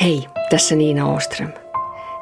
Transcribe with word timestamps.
Hei, 0.00 0.28
tässä 0.50 0.74
Niina 0.74 1.06
Oström. 1.06 1.52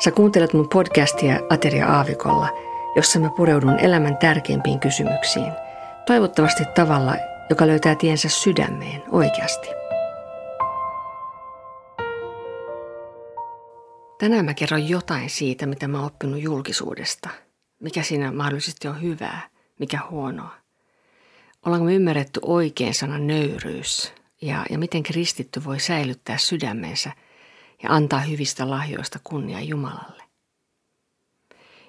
Sä 0.05 0.11
kuuntelet 0.11 0.53
mun 0.53 0.69
podcastia 0.69 1.41
Ateria 1.50 1.87
Aavikolla, 1.87 2.49
jossa 2.97 3.18
mä 3.18 3.31
pureudun 3.37 3.79
elämän 3.79 4.17
tärkeimpiin 4.17 4.81
kysymyksiin. 4.81 5.52
Toivottavasti 6.07 6.65
tavalla, 6.75 7.15
joka 7.50 7.67
löytää 7.67 7.94
tiensä 7.94 8.29
sydämeen 8.29 9.02
oikeasti. 9.11 9.68
Tänään 14.19 14.45
mä 14.45 14.55
kerron 14.55 14.89
jotain 14.89 15.31
siitä, 15.31 15.67
mitä 15.67 15.89
mä 15.89 15.99
oon 15.99 16.07
oppinut 16.07 16.43
julkisuudesta. 16.43 17.29
Mikä 17.81 18.03
siinä 18.03 18.33
mahdollisesti 18.33 18.89
on 18.89 19.03
hyvää, 19.03 19.49
mikä 19.79 19.99
huonoa. 20.11 20.55
Ollaanko 21.67 21.85
me 21.85 21.95
ymmärretty 21.95 22.41
oikein 22.43 22.95
sana 22.95 23.19
nöyryys 23.19 24.13
ja, 24.43 24.67
ja 24.71 24.79
miten 24.79 25.03
kristitty 25.03 25.65
voi 25.65 25.81
säilyttää 25.81 26.39
sydämensä– 26.39 27.13
ja 27.83 27.91
antaa 27.91 28.21
hyvistä 28.21 28.71
lahjoista 28.71 29.19
kunnia 29.25 29.61
Jumalalle. 29.61 30.23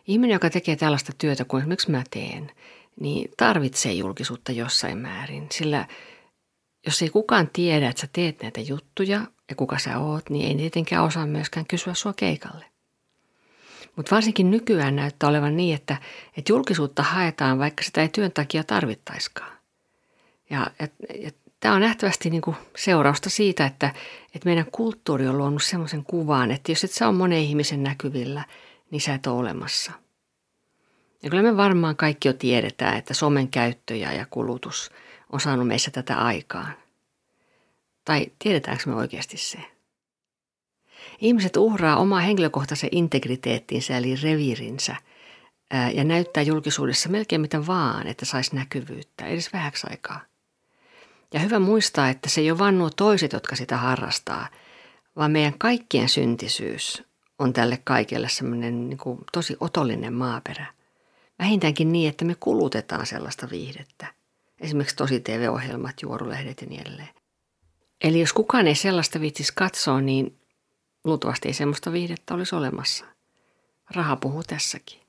Ihminen, 0.08 0.34
joka 0.34 0.50
tekee 0.50 0.76
tällaista 0.76 1.12
työtä 1.18 1.46
kuin 1.46 1.62
esimerkiksi 1.62 1.92
mä 1.92 2.04
teen, 2.10 2.52
niin 3.00 3.32
tarvitsee 3.38 3.94
julkisuutta 3.94 4.52
jossain 4.52 4.98
määrin, 4.98 5.48
sillä 5.52 5.88
jos 6.86 7.02
ei 7.02 7.10
kukaan 7.10 7.50
tiedä, 7.54 7.90
että 7.90 8.02
sä 8.02 8.08
teet 8.14 8.42
näitä 8.42 8.62
juttuja 8.62 9.22
ja 9.50 9.56
kuka 9.56 9.78
sä 9.80 10.00
oot, 10.00 10.30
niin 10.30 10.48
ei 10.48 10.56
tietenkään 10.56 11.04
osaa 11.04 11.26
myöskään 11.26 11.66
kysyä 11.66 11.94
sua 11.94 12.14
keikalle. 12.14 12.66
Mutta 13.96 14.16
varsinkin 14.16 14.52
nykyään 14.52 14.96
näyttää 14.96 15.30
olevan 15.30 15.58
niin, 15.58 15.76
että, 15.76 15.98
että 16.38 16.52
julkisuutta 16.52 17.04
haetaan, 17.04 17.60
vaikka 17.60 17.84
sitä 17.84 18.02
ei 18.02 18.10
työn 18.10 18.32
takia 18.32 18.64
tarvittaiskaan. 18.64 19.58
Ja, 20.50 20.72
ja, 20.80 20.88
ja 21.24 21.32
Tämä 21.60 21.76
on 21.76 21.82
nähtävästi 21.82 22.30
niin 22.30 22.42
kuin 22.42 22.56
seurausta 22.76 23.30
siitä, 23.30 23.66
että, 23.66 23.94
että 24.36 24.46
meidän 24.46 24.66
kulttuuri 24.72 25.28
on 25.28 25.38
luonut 25.38 25.64
sellaisen 25.64 26.04
kuvan, 26.04 26.52
että 26.52 26.72
jos 26.72 26.84
et 26.84 26.92
ole 27.02 27.12
monen 27.12 27.40
ihmisen 27.40 27.84
näkyvillä, 27.84 28.44
niin 28.92 29.02
sä 29.02 29.14
et 29.14 29.28
ole 29.28 29.40
olemassa. 29.40 29.92
Ja 31.24 31.30
kyllä 31.30 31.44
me 31.44 31.58
varmaan 31.58 31.96
kaikki 31.96 32.28
jo 32.28 32.34
tiedetään, 32.34 32.98
että 32.98 33.14
somen 33.14 33.48
käyttö 33.48 33.96
ja 33.96 34.26
kulutus 34.30 34.92
on 35.30 35.40
saanut 35.40 35.68
meissä 35.68 35.92
tätä 35.92 36.18
aikaan. 36.18 36.74
Tai 38.06 38.32
tiedetäänkö 38.40 38.84
me 38.86 38.96
oikeasti 38.96 39.38
se? 39.38 39.58
Ihmiset 41.20 41.58
uhraa 41.58 41.98
omaa 41.98 42.20
henkilökohtaisen 42.20 42.90
integriteettinsä 42.92 43.98
eli 43.98 44.16
reviirinsä 44.16 44.96
ja 45.94 46.04
näyttää 46.04 46.44
julkisuudessa 46.44 47.10
melkein 47.10 47.42
mitä 47.42 47.68
vaan, 47.68 48.08
että 48.08 48.26
saisi 48.26 48.56
näkyvyyttä, 48.56 49.26
edes 49.26 49.54
vähäksi 49.54 49.88
aikaa– 49.90 50.20
ja 51.34 51.40
hyvä 51.40 51.60
muistaa, 51.60 52.10
että 52.10 52.30
se 52.30 52.42
ei 52.42 52.52
ole 52.52 52.60
vain 52.60 52.78
nuo 52.78 52.90
toiset, 52.90 53.34
jotka 53.34 53.56
sitä 53.56 53.78
harrastaa, 53.78 54.48
vaan 55.16 55.32
meidän 55.32 55.60
kaikkien 55.60 56.10
syntisyys 56.10 57.04
on 57.40 57.54
tälle 57.54 57.82
kaikelle 57.84 58.30
semmoinen 58.30 58.90
niin 58.90 59.00
tosi 59.32 59.58
otollinen 59.60 60.14
maaperä. 60.14 60.66
Vähintäänkin 61.40 61.92
niin, 61.92 62.10
että 62.10 62.26
me 62.26 62.36
kulutetaan 62.40 63.06
sellaista 63.06 63.50
viihdettä. 63.52 64.14
Esimerkiksi 64.60 64.96
tosi 64.96 65.20
TV-ohjelmat, 65.20 66.02
juorulehdet 66.02 66.62
ja 66.62 66.68
niin 66.68 66.82
edelleen. 66.82 67.10
Eli 68.02 68.20
jos 68.20 68.34
kukaan 68.34 68.68
ei 68.68 68.76
sellaista 68.76 69.20
viitsisi 69.20 69.54
katsoa, 69.56 70.02
niin 70.02 70.40
luultavasti 71.04 71.48
ei 71.48 71.54
sellaista 71.54 71.92
viihdettä 71.92 72.34
olisi 72.34 72.56
olemassa. 72.56 73.06
Raha 73.96 74.16
puhuu 74.16 74.44
tässäkin. 74.44 75.07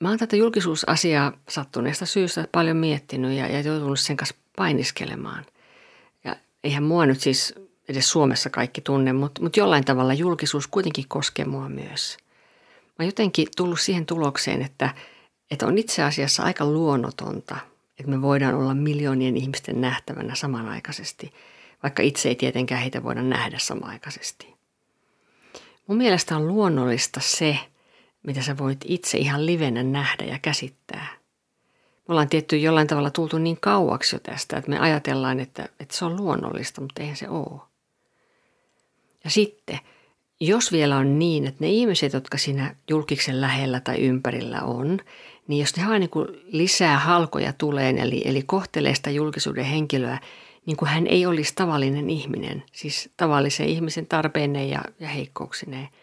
Mä 0.00 0.08
oon 0.08 0.18
tätä 0.18 0.36
julkisuusasiaa 0.36 1.32
sattuneesta 1.48 2.06
syystä 2.06 2.48
paljon 2.52 2.76
miettinyt 2.76 3.38
ja, 3.38 3.46
ja 3.46 3.60
joutunut 3.60 4.00
sen 4.00 4.16
kanssa 4.16 4.34
painiskelemaan. 4.56 5.46
Ja 6.24 6.36
eihän 6.64 6.82
mua 6.82 7.06
nyt 7.06 7.20
siis 7.20 7.54
edes 7.88 8.10
Suomessa 8.10 8.50
kaikki 8.50 8.80
tunne, 8.80 9.12
mutta, 9.12 9.42
mutta 9.42 9.60
jollain 9.60 9.84
tavalla 9.84 10.14
julkisuus 10.14 10.66
kuitenkin 10.66 11.04
koskee 11.08 11.44
mua 11.44 11.68
myös. 11.68 12.16
Mä 12.84 12.94
oon 12.98 13.06
jotenkin 13.06 13.48
tullut 13.56 13.80
siihen 13.80 14.06
tulokseen, 14.06 14.62
että, 14.62 14.94
että 15.50 15.66
on 15.66 15.78
itse 15.78 16.02
asiassa 16.02 16.42
aika 16.42 16.64
luonnotonta, 16.64 17.56
että 17.98 18.10
me 18.10 18.22
voidaan 18.22 18.54
olla 18.54 18.74
miljoonien 18.74 19.36
ihmisten 19.36 19.80
nähtävänä 19.80 20.34
samanaikaisesti, 20.34 21.32
vaikka 21.82 22.02
itse 22.02 22.28
ei 22.28 22.34
tietenkään 22.34 22.80
heitä 22.80 23.02
voida 23.02 23.22
nähdä 23.22 23.58
samanaikaisesti. 23.58 24.54
Mun 25.86 25.98
mielestä 25.98 26.36
on 26.36 26.48
luonnollista 26.48 27.20
se, 27.20 27.58
mitä 28.26 28.42
sä 28.42 28.58
voit 28.58 28.80
itse 28.84 29.18
ihan 29.18 29.46
livenä 29.46 29.82
nähdä 29.82 30.24
ja 30.24 30.38
käsittää. 30.42 31.06
Me 32.08 32.12
ollaan 32.12 32.28
tietty 32.28 32.56
jollain 32.56 32.86
tavalla 32.86 33.10
tultu 33.10 33.38
niin 33.38 33.60
kauaksi 33.60 34.16
jo 34.16 34.20
tästä, 34.20 34.56
että 34.56 34.70
me 34.70 34.78
ajatellaan, 34.78 35.40
että, 35.40 35.68
että 35.80 35.96
se 35.96 36.04
on 36.04 36.16
luonnollista, 36.16 36.80
mutta 36.80 37.02
eihän 37.02 37.16
se 37.16 37.28
ole. 37.28 37.60
Ja 39.24 39.30
sitten, 39.30 39.78
jos 40.40 40.72
vielä 40.72 40.96
on 40.96 41.18
niin, 41.18 41.46
että 41.46 41.64
ne 41.64 41.70
ihmiset, 41.70 42.12
jotka 42.12 42.38
siinä 42.38 42.74
julkiksen 42.90 43.40
lähellä 43.40 43.80
tai 43.80 43.96
ympärillä 43.96 44.60
on, 44.60 44.98
niin 45.48 45.60
jos 45.60 45.76
ne 45.76 45.86
vaan 45.86 46.00
niin 46.00 46.10
kuin 46.10 46.28
lisää 46.46 46.98
halkoja 46.98 47.52
tuleen, 47.52 47.98
eli, 47.98 48.22
eli 48.24 48.42
kohtelee 48.42 48.94
sitä 48.94 49.10
julkisuuden 49.10 49.64
henkilöä, 49.64 50.18
niin 50.66 50.76
kuin 50.76 50.88
hän 50.88 51.06
ei 51.06 51.26
olisi 51.26 51.52
tavallinen 51.54 52.10
ihminen, 52.10 52.62
siis 52.72 53.10
tavallisen 53.16 53.68
ihmisen 53.68 54.06
tarpeineen 54.06 54.70
ja, 54.70 54.82
ja 55.00 55.08
heikkouksineen– 55.08 55.88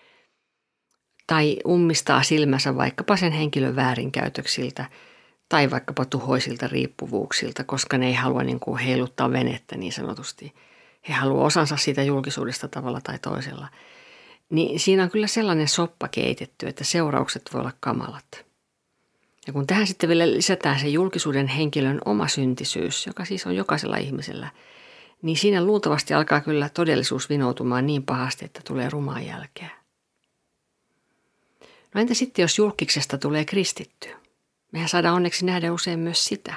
tai 1.28 1.58
ummistaa 1.68 2.24
silmänsä 2.24 2.76
vaikkapa 2.76 3.18
sen 3.18 3.32
henkilön 3.32 3.76
väärinkäytöksiltä 3.76 4.86
tai 5.50 5.72
vaikkapa 5.72 6.06
tuhoisilta 6.06 6.68
riippuvuuksilta, 6.68 7.64
koska 7.64 7.98
ne 7.98 8.08
ei 8.08 8.14
halua 8.14 8.44
niin 8.44 8.60
kuin 8.60 8.80
heiluttaa 8.80 9.32
venettä 9.32 9.78
niin 9.78 9.94
sanotusti. 9.94 10.54
He 11.10 11.14
haluavat 11.14 11.48
osansa 11.48 11.78
siitä 11.78 12.04
julkisuudesta 12.04 12.68
tavalla 12.68 13.02
tai 13.02 13.20
toisella. 13.20 13.68
Niin 14.50 14.80
siinä 14.80 15.04
on 15.04 15.10
kyllä 15.10 15.28
sellainen 15.28 15.68
soppa 15.68 16.08
keitetty, 16.08 16.68
että 16.68 16.84
seuraukset 16.84 17.42
voi 17.54 17.62
olla 17.62 17.72
kamalat. 17.80 18.46
Ja 19.48 19.54
kun 19.54 19.68
tähän 19.68 19.88
sitten 19.88 20.10
vielä 20.10 20.32
lisätään 20.32 20.80
se 20.80 20.88
julkisuuden 20.88 21.48
henkilön 21.48 22.02
oma 22.06 22.28
syntisyys, 22.28 23.08
joka 23.08 23.26
siis 23.26 23.48
on 23.48 23.56
jokaisella 23.56 23.98
ihmisellä, 23.98 24.50
niin 25.22 25.38
siinä 25.38 25.64
luultavasti 25.66 26.14
alkaa 26.14 26.42
kyllä 26.42 26.70
todellisuus 26.70 27.30
vinoutumaan 27.30 27.86
niin 27.86 28.04
pahasti, 28.04 28.46
että 28.46 28.62
tulee 28.68 28.90
rumaa 28.90 29.22
jälkeä. 29.22 29.83
No 31.94 32.02
entä 32.02 32.14
sitten, 32.14 32.44
jos 32.44 32.58
julkiksesta 32.58 33.18
tulee 33.18 33.46
kristitty? 33.46 34.09
Mehän 34.72 34.90
saadaan 34.90 35.16
onneksi 35.16 35.46
nähdä 35.46 35.74
usein 35.74 36.00
myös 36.00 36.26
sitä. 36.26 36.54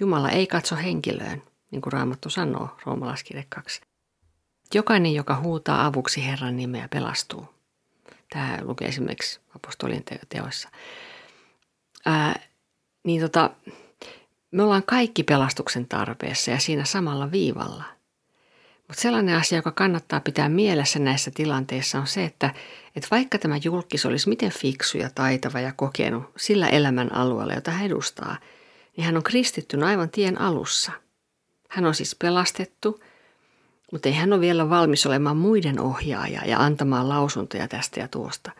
Jumala 0.00 0.30
ei 0.30 0.46
katso 0.46 0.76
henkilöön, 0.76 1.42
niin 1.70 1.82
kuin 1.82 1.92
Raamattu 1.92 2.30
sanoo, 2.30 2.68
roomalaiskirje 2.86 3.46
2. 3.48 3.80
Jokainen, 4.74 5.14
joka 5.14 5.40
huutaa 5.40 5.86
avuksi 5.86 6.26
Herran 6.26 6.56
nimeä, 6.56 6.88
pelastuu. 6.88 7.46
Tämä 8.32 8.58
lukee 8.62 8.88
esimerkiksi 8.88 9.40
apostolien 9.56 10.02
teoissa. 10.28 10.68
Ää, 12.06 12.40
niin 13.04 13.20
tota, 13.20 13.50
me 14.50 14.62
ollaan 14.62 14.82
kaikki 14.82 15.22
pelastuksen 15.22 15.88
tarpeessa 15.88 16.50
ja 16.50 16.58
siinä 16.58 16.84
samalla 16.84 17.30
viivalla– 17.30 17.84
mutta 18.92 19.02
sellainen 19.02 19.36
asia, 19.36 19.58
joka 19.58 19.70
kannattaa 19.70 20.20
pitää 20.20 20.48
mielessä 20.48 20.98
näissä 20.98 21.30
tilanteissa 21.30 21.98
on 21.98 22.06
se, 22.06 22.24
että, 22.24 22.54
että 22.96 23.08
vaikka 23.10 23.38
tämä 23.38 23.56
julkis 23.64 24.06
olisi 24.06 24.28
miten 24.28 24.50
fiksu 24.50 24.98
ja 24.98 25.10
taitava 25.14 25.60
ja 25.60 25.72
kokenut 25.72 26.24
sillä 26.36 26.68
elämän 26.68 27.14
alueella, 27.14 27.54
jota 27.54 27.70
hän 27.70 27.86
edustaa, 27.86 28.36
niin 28.96 29.04
hän 29.04 29.16
on 29.16 29.22
kristitty 29.22 29.84
aivan 29.84 30.10
tien 30.10 30.40
alussa. 30.40 30.92
Hän 31.68 31.86
on 31.86 31.94
siis 31.94 32.16
pelastettu, 32.18 33.00
mutta 33.92 34.08
ei 34.08 34.14
hän 34.14 34.32
ole 34.32 34.40
vielä 34.40 34.70
valmis 34.70 35.06
olemaan 35.06 35.36
muiden 35.36 35.80
ohjaaja 35.80 36.40
ja 36.46 36.60
antamaan 36.60 37.08
lausuntoja 37.08 37.68
tästä 37.68 38.00
ja 38.00 38.08
tuosta. 38.08 38.50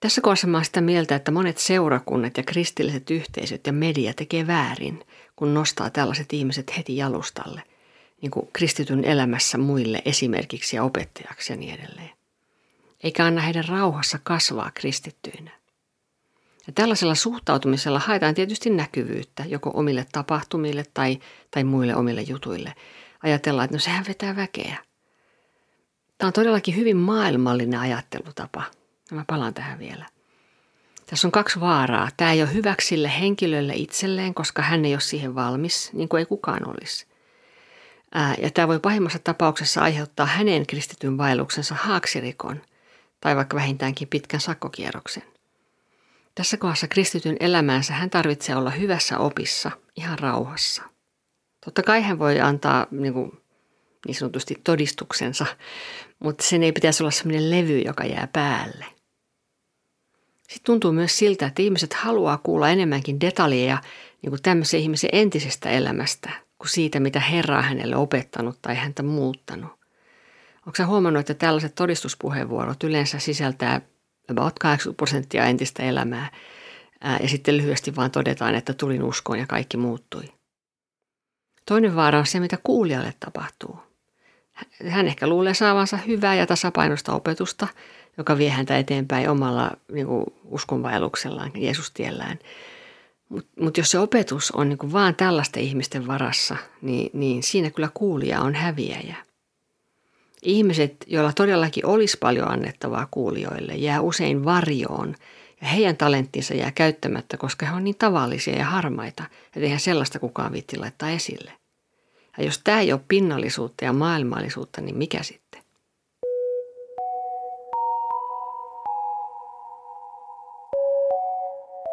Tässä 0.00 0.20
kohdassa 0.20 0.46
mä 0.46 0.62
sitä 0.62 0.80
mieltä, 0.80 1.14
että 1.14 1.30
monet 1.30 1.58
seurakunnat 1.58 2.36
ja 2.36 2.42
kristilliset 2.42 3.10
yhteisöt 3.10 3.66
ja 3.66 3.72
media 3.72 4.14
tekee 4.14 4.46
väärin, 4.46 5.06
kun 5.36 5.54
nostaa 5.54 5.90
tällaiset 5.90 6.32
ihmiset 6.32 6.76
heti 6.76 6.96
jalustalle 6.96 7.62
niin 8.22 8.30
kuin 8.30 8.48
kristityn 8.52 9.04
elämässä 9.04 9.58
muille 9.58 10.02
esimerkiksi 10.04 10.76
ja 10.76 10.84
opettajaksi 10.84 11.52
ja 11.52 11.56
niin 11.56 11.74
edelleen. 11.74 12.10
Eikä 13.02 13.26
anna 13.26 13.40
heidän 13.40 13.64
rauhassa 13.68 14.18
kasvaa 14.22 14.70
kristittyinä. 14.74 15.50
Ja 16.66 16.72
tällaisella 16.72 17.14
suhtautumisella 17.14 17.98
haetaan 17.98 18.34
tietysti 18.34 18.70
näkyvyyttä 18.70 19.44
joko 19.44 19.70
omille 19.74 20.06
tapahtumille 20.12 20.84
tai, 20.94 21.18
tai 21.50 21.64
muille 21.64 21.96
omille 21.96 22.22
jutuille. 22.22 22.74
Ajatellaan, 23.22 23.64
että 23.64 23.76
no 23.76 23.80
sehän 23.80 24.04
vetää 24.08 24.36
väkeä. 24.36 24.76
Tämä 26.18 26.26
on 26.26 26.32
todellakin 26.32 26.76
hyvin 26.76 26.96
maailmallinen 26.96 27.80
ajattelutapa. 27.80 28.62
Ja 29.10 29.16
mä 29.16 29.24
palaan 29.26 29.54
tähän 29.54 29.78
vielä. 29.78 30.06
Tässä 31.06 31.28
on 31.28 31.32
kaksi 31.32 31.60
vaaraa. 31.60 32.08
Tämä 32.16 32.32
ei 32.32 32.42
ole 32.42 32.54
hyväksi 32.54 32.88
sille 32.88 33.12
henkilölle 33.20 33.72
itselleen, 33.76 34.34
koska 34.34 34.62
hän 34.62 34.84
ei 34.84 34.94
ole 34.94 35.00
siihen 35.00 35.34
valmis, 35.34 35.90
niin 35.92 36.08
kuin 36.08 36.18
ei 36.18 36.26
kukaan 36.26 36.68
olisi. 36.68 37.06
Ja 38.38 38.50
tämä 38.50 38.68
voi 38.68 38.80
pahimmassa 38.80 39.18
tapauksessa 39.18 39.80
aiheuttaa 39.80 40.26
hänen 40.26 40.66
kristityn 40.66 41.18
vaelluksensa 41.18 41.74
haaksirikon 41.74 42.62
tai 43.20 43.36
vaikka 43.36 43.56
vähintäänkin 43.56 44.08
pitkän 44.08 44.40
sakkokierroksen. 44.40 45.22
Tässä 46.34 46.56
kohdassa 46.56 46.88
kristityn 46.88 47.36
elämäänsä 47.40 47.92
hän 47.92 48.10
tarvitsee 48.10 48.56
olla 48.56 48.70
hyvässä 48.70 49.18
opissa, 49.18 49.70
ihan 49.96 50.18
rauhassa. 50.18 50.82
Totta 51.64 51.82
kai 51.82 52.02
hän 52.02 52.18
voi 52.18 52.40
antaa 52.40 52.86
niin 52.90 53.12
kuin, 53.12 53.40
niin 54.06 54.14
sanotusti 54.14 54.60
todistuksensa, 54.64 55.46
mutta 56.18 56.44
sen 56.44 56.62
ei 56.62 56.72
pitäisi 56.72 57.02
olla 57.02 57.10
sellainen 57.10 57.50
levy, 57.50 57.78
joka 57.78 58.04
jää 58.04 58.28
päälle. 58.32 58.84
Sitten 60.48 60.64
tuntuu 60.64 60.92
myös 60.92 61.18
siltä, 61.18 61.46
että 61.46 61.62
ihmiset 61.62 61.92
haluaa 61.94 62.38
kuulla 62.38 62.68
enemmänkin 62.68 63.20
detaljeja 63.20 63.78
niin 64.22 64.30
kuin 64.30 64.42
tämmöisen 64.42 64.80
ihmisen 64.80 65.10
entisestä 65.12 65.70
elämästä 65.70 66.30
kuin 66.62 66.70
siitä, 66.70 67.00
mitä 67.00 67.20
Herra 67.20 67.58
on 67.58 67.64
hänelle 67.64 67.96
opettanut 67.96 68.58
tai 68.62 68.74
häntä 68.74 69.02
muuttanut. 69.02 69.70
Onko 70.66 70.76
sä 70.76 70.86
huomannut, 70.86 71.20
että 71.20 71.34
tällaiset 71.34 71.74
todistuspuheenvuorot 71.74 72.84
yleensä 72.84 73.18
sisältää 73.18 73.80
about 74.30 74.58
80 74.58 74.96
prosenttia 74.96 75.44
entistä 75.44 75.82
elämää 75.82 76.30
ja 77.22 77.28
sitten 77.28 77.56
lyhyesti 77.56 77.96
vaan 77.96 78.10
todetaan, 78.10 78.54
että 78.54 78.74
tulin 78.74 79.02
uskoon 79.02 79.38
ja 79.38 79.46
kaikki 79.46 79.76
muuttui. 79.76 80.24
Toinen 81.66 81.96
vaara 81.96 82.18
on 82.18 82.26
se, 82.26 82.40
mitä 82.40 82.58
kuulijalle 82.62 83.14
tapahtuu. 83.20 83.78
Hän 84.88 85.06
ehkä 85.06 85.26
luulee 85.26 85.54
saavansa 85.54 85.96
hyvää 85.96 86.34
ja 86.34 86.46
tasapainosta 86.46 87.12
opetusta, 87.12 87.68
joka 88.18 88.38
vie 88.38 88.50
häntä 88.50 88.78
eteenpäin 88.78 89.28
omalla 89.28 89.70
niin 89.92 90.06
uskonvaelluksellaan, 90.44 91.50
Jeesustiellään. 91.54 92.38
Mutta 93.32 93.50
mut 93.60 93.78
jos 93.78 93.90
se 93.90 93.98
opetus 93.98 94.50
on 94.50 94.68
niin 94.68 94.78
kuin 94.78 94.92
vaan 94.92 95.14
tällaisten 95.14 95.62
ihmisten 95.62 96.06
varassa, 96.06 96.56
niin, 96.82 97.10
niin 97.12 97.42
siinä 97.42 97.70
kyllä 97.70 97.90
kuulija 97.94 98.40
on 98.40 98.54
häviäjä. 98.54 99.16
Ihmiset, 100.42 100.96
joilla 101.06 101.32
todellakin 101.32 101.86
olisi 101.86 102.16
paljon 102.20 102.50
annettavaa 102.50 103.08
kuulijoille, 103.10 103.74
jää 103.74 104.00
usein 104.00 104.44
varjoon 104.44 105.14
ja 105.60 105.66
heidän 105.66 105.96
talenttinsa 105.96 106.54
jää 106.54 106.70
käyttämättä, 106.70 107.36
koska 107.36 107.66
he 107.66 107.72
on 107.72 107.84
niin 107.84 107.98
tavallisia 107.98 108.58
ja 108.58 108.64
harmaita, 108.64 109.24
että 109.46 109.60
eihän 109.60 109.80
sellaista 109.80 110.18
kukaan 110.18 110.52
viitti 110.52 110.76
laittaa 110.76 111.10
esille. 111.10 111.52
Ja 112.38 112.44
jos 112.44 112.60
tämä 112.64 112.80
ei 112.80 112.92
ole 112.92 113.00
pinnallisuutta 113.08 113.84
ja 113.84 113.92
maailmallisuutta, 113.92 114.80
niin 114.80 114.96
mikä 114.96 115.22
sitten? 115.22 115.41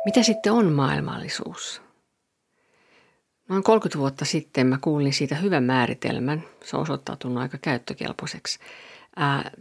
Mitä 0.06 0.24
sitten 0.24 0.54
on 0.54 0.72
maailmallisuus? 0.72 1.82
Noin 3.50 3.64
30 3.64 4.00
vuotta 4.00 4.26
sitten 4.26 4.68
mä 4.68 4.78
kuulin 4.82 5.14
siitä 5.14 5.36
hyvän 5.36 5.64
määritelmän. 5.64 6.44
Se 6.64 6.76
on 6.76 6.82
osoittautunut 6.82 7.38
aika 7.38 7.58
käyttökelpoiseksi. 7.58 8.60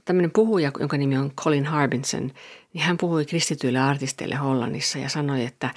Tämmöinen 0.04 0.30
puhuja, 0.30 0.72
jonka 0.80 0.96
nimi 0.96 1.18
on 1.18 1.32
Colin 1.34 1.66
Harbinson, 1.66 2.32
niin 2.72 2.84
hän 2.84 2.98
puhui 2.98 3.24
kristityille 3.24 3.78
artisteille 3.78 4.34
Hollannissa 4.34 4.98
ja 4.98 5.08
sanoi, 5.08 5.44
että 5.44 5.70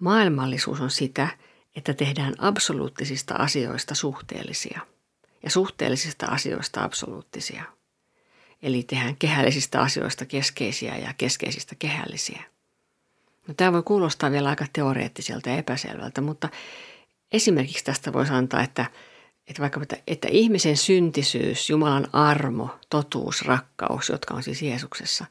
maailmallisuus 0.00 0.80
on 0.80 0.90
sitä, 0.90 1.28
että 1.76 1.94
tehdään 1.94 2.34
absoluuttisista 2.38 3.34
asioista 3.34 3.94
suhteellisia 3.94 4.80
ja 5.42 5.50
suhteellisista 5.50 6.26
asioista 6.26 6.84
absoluuttisia. 6.84 7.62
Eli 8.62 8.82
tehdään 8.82 9.16
kehällisistä 9.16 9.80
asioista 9.80 10.26
keskeisiä 10.26 10.96
ja 10.96 11.14
keskeisistä 11.18 11.74
kehällisiä. 11.78 12.42
No, 13.48 13.54
tämä 13.54 13.72
voi 13.72 13.82
kuulostaa 13.82 14.30
vielä 14.30 14.48
aika 14.48 14.66
teoreettiselta 14.72 15.48
ja 15.48 15.56
epäselvältä, 15.56 16.20
mutta 16.20 16.48
esimerkiksi 17.32 17.84
tästä 17.84 18.12
voisi 18.12 18.32
antaa, 18.32 18.62
että, 18.62 18.86
että 19.48 19.62
vaikka 19.62 19.80
että, 20.06 20.28
ihmisen 20.30 20.76
syntisyys, 20.76 21.70
Jumalan 21.70 22.08
armo, 22.12 22.68
totuus, 22.90 23.42
rakkaus, 23.42 24.08
jotka 24.08 24.34
on 24.34 24.42
siis 24.42 24.62
Jeesuksessa, 24.62 25.24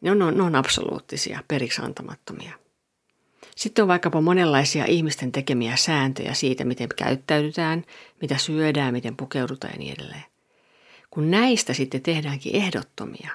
ne 0.00 0.10
on, 0.10 0.18
ne 0.18 0.42
on 0.42 0.54
absoluuttisia, 0.54 1.44
periksi 1.48 1.82
antamattomia. 1.82 2.52
Sitten 3.56 3.82
on 3.82 3.88
vaikkapa 3.88 4.20
monenlaisia 4.20 4.84
ihmisten 4.84 5.32
tekemiä 5.32 5.76
sääntöjä 5.76 6.34
siitä, 6.34 6.64
miten 6.64 6.88
käyttäydytään, 6.96 7.84
mitä 8.20 8.38
syödään, 8.38 8.92
miten 8.92 9.16
pukeudutaan 9.16 9.72
ja 9.72 9.78
niin 9.78 9.94
edelleen. 9.94 10.24
Kun 11.10 11.30
näistä 11.30 11.74
sitten 11.74 12.02
tehdäänkin 12.02 12.56
ehdottomia, 12.56 13.30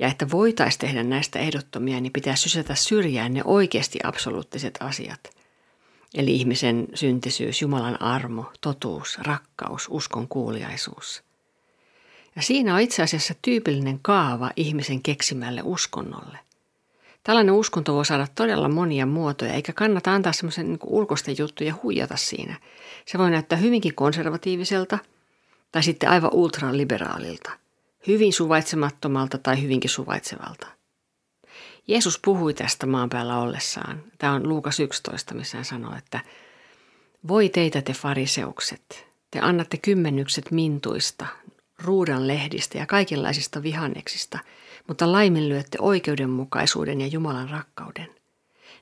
ja 0.00 0.08
että 0.08 0.30
voitaisiin 0.30 0.80
tehdä 0.80 1.02
näistä 1.02 1.38
ehdottomia, 1.38 2.00
niin 2.00 2.12
pitää 2.12 2.36
sysätä 2.36 2.74
syrjään 2.74 3.34
ne 3.34 3.42
oikeasti 3.44 3.98
absoluuttiset 4.04 4.78
asiat. 4.80 5.20
Eli 6.14 6.34
ihmisen 6.34 6.88
syntisyys, 6.94 7.62
Jumalan 7.62 8.02
armo, 8.02 8.52
totuus, 8.60 9.18
rakkaus, 9.18 9.86
uskon 9.90 10.28
kuuliaisuus. 10.28 11.22
Ja 12.36 12.42
siinä 12.42 12.74
on 12.74 12.80
itse 12.80 13.02
asiassa 13.02 13.34
tyypillinen 13.42 13.98
kaava 14.02 14.50
ihmisen 14.56 15.02
keksimälle 15.02 15.60
uskonnolle. 15.64 16.38
Tällainen 17.22 17.54
uskonto 17.54 17.94
voi 17.94 18.06
saada 18.06 18.26
todella 18.34 18.68
monia 18.68 19.06
muotoja, 19.06 19.52
eikä 19.52 19.72
kannata 19.72 20.14
antaa 20.14 20.32
semmoisen 20.32 20.68
niin 20.68 20.78
ulkoisten 20.86 21.34
juttuja 21.38 21.74
huijata 21.82 22.16
siinä. 22.16 22.60
Se 23.06 23.18
voi 23.18 23.30
näyttää 23.30 23.58
hyvinkin 23.58 23.94
konservatiiviselta 23.94 24.98
tai 25.72 25.82
sitten 25.82 26.10
aivan 26.10 26.30
ultraliberaalilta, 26.32 27.50
hyvin 28.06 28.32
suvaitsemattomalta 28.32 29.38
tai 29.38 29.62
hyvinkin 29.62 29.90
suvaitsevalta. 29.90 30.66
Jeesus 31.86 32.20
puhui 32.24 32.54
tästä 32.54 32.86
maan 32.86 33.08
päällä 33.08 33.38
ollessaan. 33.38 34.02
Tämä 34.18 34.32
on 34.32 34.48
Luukas 34.48 34.80
11, 34.80 35.34
missä 35.34 35.56
hän 35.56 35.64
sanoo, 35.64 35.94
että 35.98 36.20
voi 37.28 37.48
teitä 37.48 37.82
te 37.82 37.92
fariseukset, 37.92 39.06
te 39.30 39.40
annatte 39.40 39.76
kymmenykset 39.76 40.50
mintuista, 40.50 41.26
ruudan 41.84 42.28
lehdistä 42.28 42.78
ja 42.78 42.86
kaikenlaisista 42.86 43.62
vihanneksista– 43.62 44.38
mutta 44.90 45.12
laiminlyötte 45.12 45.78
oikeudenmukaisuuden 45.80 47.00
ja 47.00 47.06
Jumalan 47.06 47.50
rakkauden. 47.50 48.08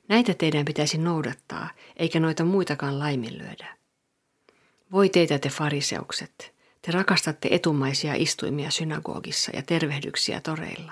Näitä 0.07 0.33
teidän 0.33 0.65
pitäisi 0.65 0.97
noudattaa, 0.97 1.69
eikä 1.95 2.19
noita 2.19 2.45
muitakaan 2.45 2.99
laiminlyödä. 2.99 3.77
Voi 4.91 5.09
teitä 5.09 5.39
te 5.39 5.49
fariseukset, 5.49 6.53
te 6.81 6.91
rakastatte 6.91 7.47
etumaisia 7.51 8.13
istuimia 8.15 8.71
synagogissa 8.71 9.51
ja 9.55 9.61
tervehdyksiä 9.61 10.41
toreilla. 10.41 10.91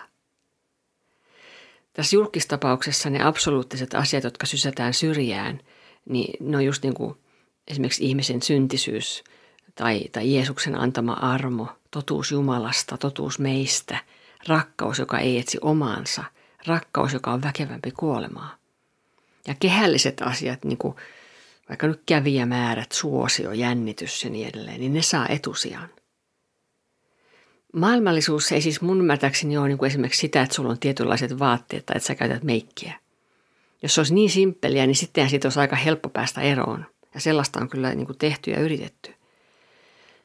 Tässä 1.94 2.16
julkistapauksessa 2.16 3.10
ne 3.10 3.24
absoluuttiset 3.24 3.94
asiat, 3.94 4.24
jotka 4.24 4.45
sysätään 4.45 4.94
syrjään, 4.94 5.60
niin 6.10 6.50
ne 6.50 6.57
on 6.57 6.66
just 6.66 6.84
niin 6.84 6.94
kuin 6.94 7.16
esimerkiksi 7.68 8.06
ihmisen 8.06 8.42
syntisyys 8.42 9.24
tai, 9.75 10.04
tai 10.12 10.34
Jeesuksen 10.34 10.75
antama 10.75 11.13
armo, 11.13 11.68
totuus 11.92 12.31
Jumalasta, 12.31 12.98
totuus 12.98 13.39
meistä– 13.39 14.00
rakkaus, 14.48 15.00
joka 15.00 15.19
ei 15.19 15.39
etsi 15.39 15.57
omaansa, 15.62 16.24
rakkaus, 16.68 17.13
joka 17.13 17.31
on 17.31 17.42
väkevämpi 17.42 17.92
kuolemaa. 17.92 18.57
Ja 19.48 19.56
kehälliset 19.60 20.22
asiat, 20.22 20.66
niin 20.66 20.78
kuin 20.78 20.95
vaikka 21.69 21.87
nyt 21.87 22.01
kävijämäärät, 22.05 22.91
suosio, 22.91 23.51
jännitys 23.51 24.23
ja 24.23 24.29
niin 24.29 24.47
edelleen, 24.47 24.79
niin 24.79 24.93
ne 24.93 25.01
saa 25.01 25.27
etusijan. 25.27 25.89
Maailmallisuus 27.73 28.51
ei 28.51 28.62
siis 28.62 28.81
mun 28.81 29.00
ymmärtääkseni 29.00 29.57
ole 29.57 29.67
niin 29.67 29.77
kuin 29.77 29.88
esimerkiksi 29.88 30.19
sitä, 30.19 30.41
että 30.41 30.55
sulla 30.55 30.69
on 30.69 30.79
tietynlaiset 30.79 31.39
vaatteet 31.39 31.86
tai 31.86 31.97
että 31.97 32.07
sä 32.07 32.15
käytät 32.15 32.43
meikkiä. 32.43 33.00
Jos 33.83 33.95
se 33.95 34.01
olisi 34.01 34.13
niin 34.13 34.29
simppeliä, 34.29 34.86
niin 34.88 34.95
sittenhän 34.95 35.29
siitä 35.29 35.45
olisi 35.47 35.59
aika 35.59 35.75
helppo 35.75 36.09
päästä 36.09 36.41
eroon. 36.41 36.86
Ja 37.13 37.19
sellaista 37.19 37.59
on 37.59 37.69
kyllä 37.69 37.95
niin 37.95 38.05
kuin 38.05 38.17
tehty 38.17 38.51
ja 38.51 38.59
yritetty. 38.59 39.13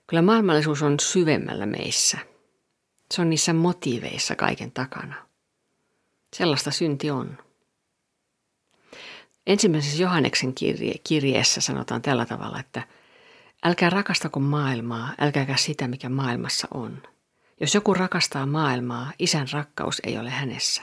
Kyllä 0.06 0.22
maailmallisuus 0.22 0.82
on 0.82 1.00
syvemmällä 1.00 1.66
meissä– 1.66 2.18
se 3.12 3.22
on 3.22 3.30
niissä 3.30 3.52
motiiveissa 3.52 4.36
kaiken 4.36 4.72
takana. 4.72 5.14
Sellaista 6.36 6.70
synti 6.70 7.10
on. 7.10 7.38
Ensimmäisessä 9.46 10.02
Johanneksen 10.02 10.54
kirje, 10.54 10.94
kirjeessä 11.04 11.60
sanotaan 11.60 12.02
tällä 12.02 12.26
tavalla, 12.26 12.60
että 12.60 12.82
älkää 13.64 13.90
rakastako 13.90 14.40
maailmaa, 14.40 15.14
älkääkä 15.20 15.56
sitä, 15.56 15.88
mikä 15.88 16.08
maailmassa 16.08 16.68
on. 16.74 17.02
Jos 17.60 17.74
joku 17.74 17.94
rakastaa 17.94 18.46
maailmaa, 18.46 19.12
isän 19.18 19.46
rakkaus 19.52 20.00
ei 20.06 20.18
ole 20.18 20.30
hänessä. 20.30 20.82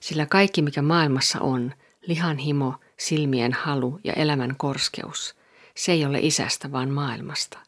Sillä 0.00 0.26
kaikki, 0.26 0.62
mikä 0.62 0.82
maailmassa 0.82 1.40
on, 1.40 1.74
lihan 2.06 2.38
himo, 2.38 2.74
silmien 2.98 3.52
halu 3.52 4.00
ja 4.04 4.12
elämän 4.12 4.54
korskeus, 4.56 5.36
se 5.74 5.92
ei 5.92 6.04
ole 6.04 6.18
isästä, 6.22 6.72
vaan 6.72 6.90
maailmasta. 6.90 7.58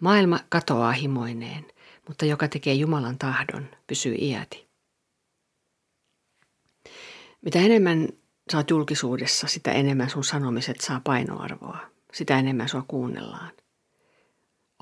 Maailma 0.00 0.40
katoaa 0.48 0.92
himoineen– 0.92 1.66
mutta 2.08 2.24
joka 2.24 2.48
tekee 2.48 2.74
Jumalan 2.74 3.18
tahdon, 3.18 3.68
pysyy 3.86 4.14
iäti. 4.14 4.66
Mitä 7.42 7.58
enemmän 7.58 8.08
oot 8.56 8.70
julkisuudessa, 8.70 9.46
sitä 9.46 9.72
enemmän 9.72 10.10
sun 10.10 10.24
sanomiset 10.24 10.80
saa 10.80 11.00
painoarvoa. 11.04 11.78
Sitä 12.12 12.38
enemmän 12.38 12.68
sua 12.68 12.84
kuunnellaan. 12.88 13.50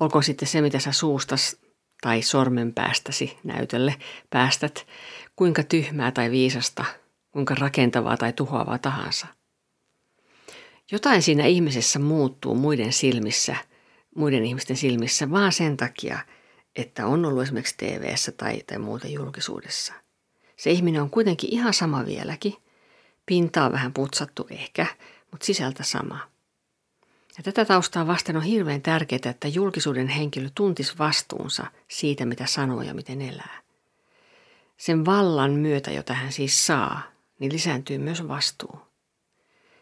Olkoon 0.01 0.23
sitten 0.23 0.47
se, 0.47 0.61
mitä 0.61 0.79
sä 0.79 0.91
suustas 0.91 1.57
tai 2.01 2.21
sormen 2.21 2.73
päästäsi 2.73 3.37
näytölle 3.43 3.95
päästät, 4.29 4.87
kuinka 5.35 5.63
tyhmää 5.63 6.11
tai 6.11 6.31
viisasta, 6.31 6.85
kuinka 7.31 7.55
rakentavaa 7.55 8.17
tai 8.17 8.33
tuhoavaa 8.33 8.77
tahansa. 8.77 9.27
Jotain 10.91 11.21
siinä 11.21 11.45
ihmisessä 11.45 11.99
muuttuu 11.99 12.55
muiden 12.55 12.93
silmissä, 12.93 13.55
muiden 14.15 14.45
ihmisten 14.45 14.77
silmissä 14.77 15.31
vaan 15.31 15.51
sen 15.51 15.77
takia– 15.77 16.19
että 16.77 17.07
on 17.07 17.25
ollut 17.25 17.43
esimerkiksi 17.43 17.77
tv 17.77 18.15
tai, 18.37 18.63
tai 18.67 18.79
muuten 18.79 19.13
julkisuudessa. 19.13 19.93
Se 20.55 20.71
ihminen 20.71 21.01
on 21.01 21.09
kuitenkin 21.09 21.53
ihan 21.53 21.73
sama 21.73 22.05
vieläkin. 22.05 22.53
Pinta 23.27 23.65
on 23.65 23.71
vähän 23.71 23.93
putsattu 23.93 24.47
ehkä, 24.49 24.85
mutta 25.31 25.45
sisältä 25.45 25.83
sama. 25.83 26.19
Ja 27.37 27.43
tätä 27.43 27.65
taustaa 27.65 28.07
vasten 28.07 28.37
on 28.37 28.43
hirveän 28.43 28.81
tärkeää, 28.81 29.29
että 29.29 29.47
julkisuuden 29.47 30.07
henkilö 30.07 30.49
tuntisi 30.55 30.97
vastuunsa 30.99 31.65
siitä, 31.87 32.25
mitä 32.25 32.45
sanoo 32.45 32.81
ja 32.81 32.93
miten 32.93 33.21
elää. 33.21 33.61
Sen 34.77 35.05
vallan 35.05 35.51
myötä, 35.51 35.91
jota 35.91 36.13
hän 36.13 36.31
siis 36.31 36.65
saa, 36.65 37.01
niin 37.39 37.53
lisääntyy 37.53 37.97
myös 37.97 38.27
vastuu. 38.27 38.79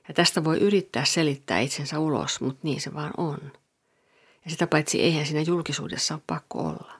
Ja 0.08 0.14
tästä 0.14 0.44
voi 0.44 0.58
yrittää 0.58 1.06
selittää 1.06 1.60
itsensä 1.60 2.00
ulos, 2.00 2.42
mutta 2.42 2.60
niin 2.64 2.82
se 2.82 2.94
vaan 2.94 3.12
on. 3.18 3.52
Ja 4.46 4.52
sitä 4.52 4.68
paitsi 4.68 5.02
eihän 5.02 5.26
siinä 5.26 5.42
julkisuudessa 5.42 6.14
ole 6.14 6.22
pakko 6.28 6.60
olla. 6.60 6.95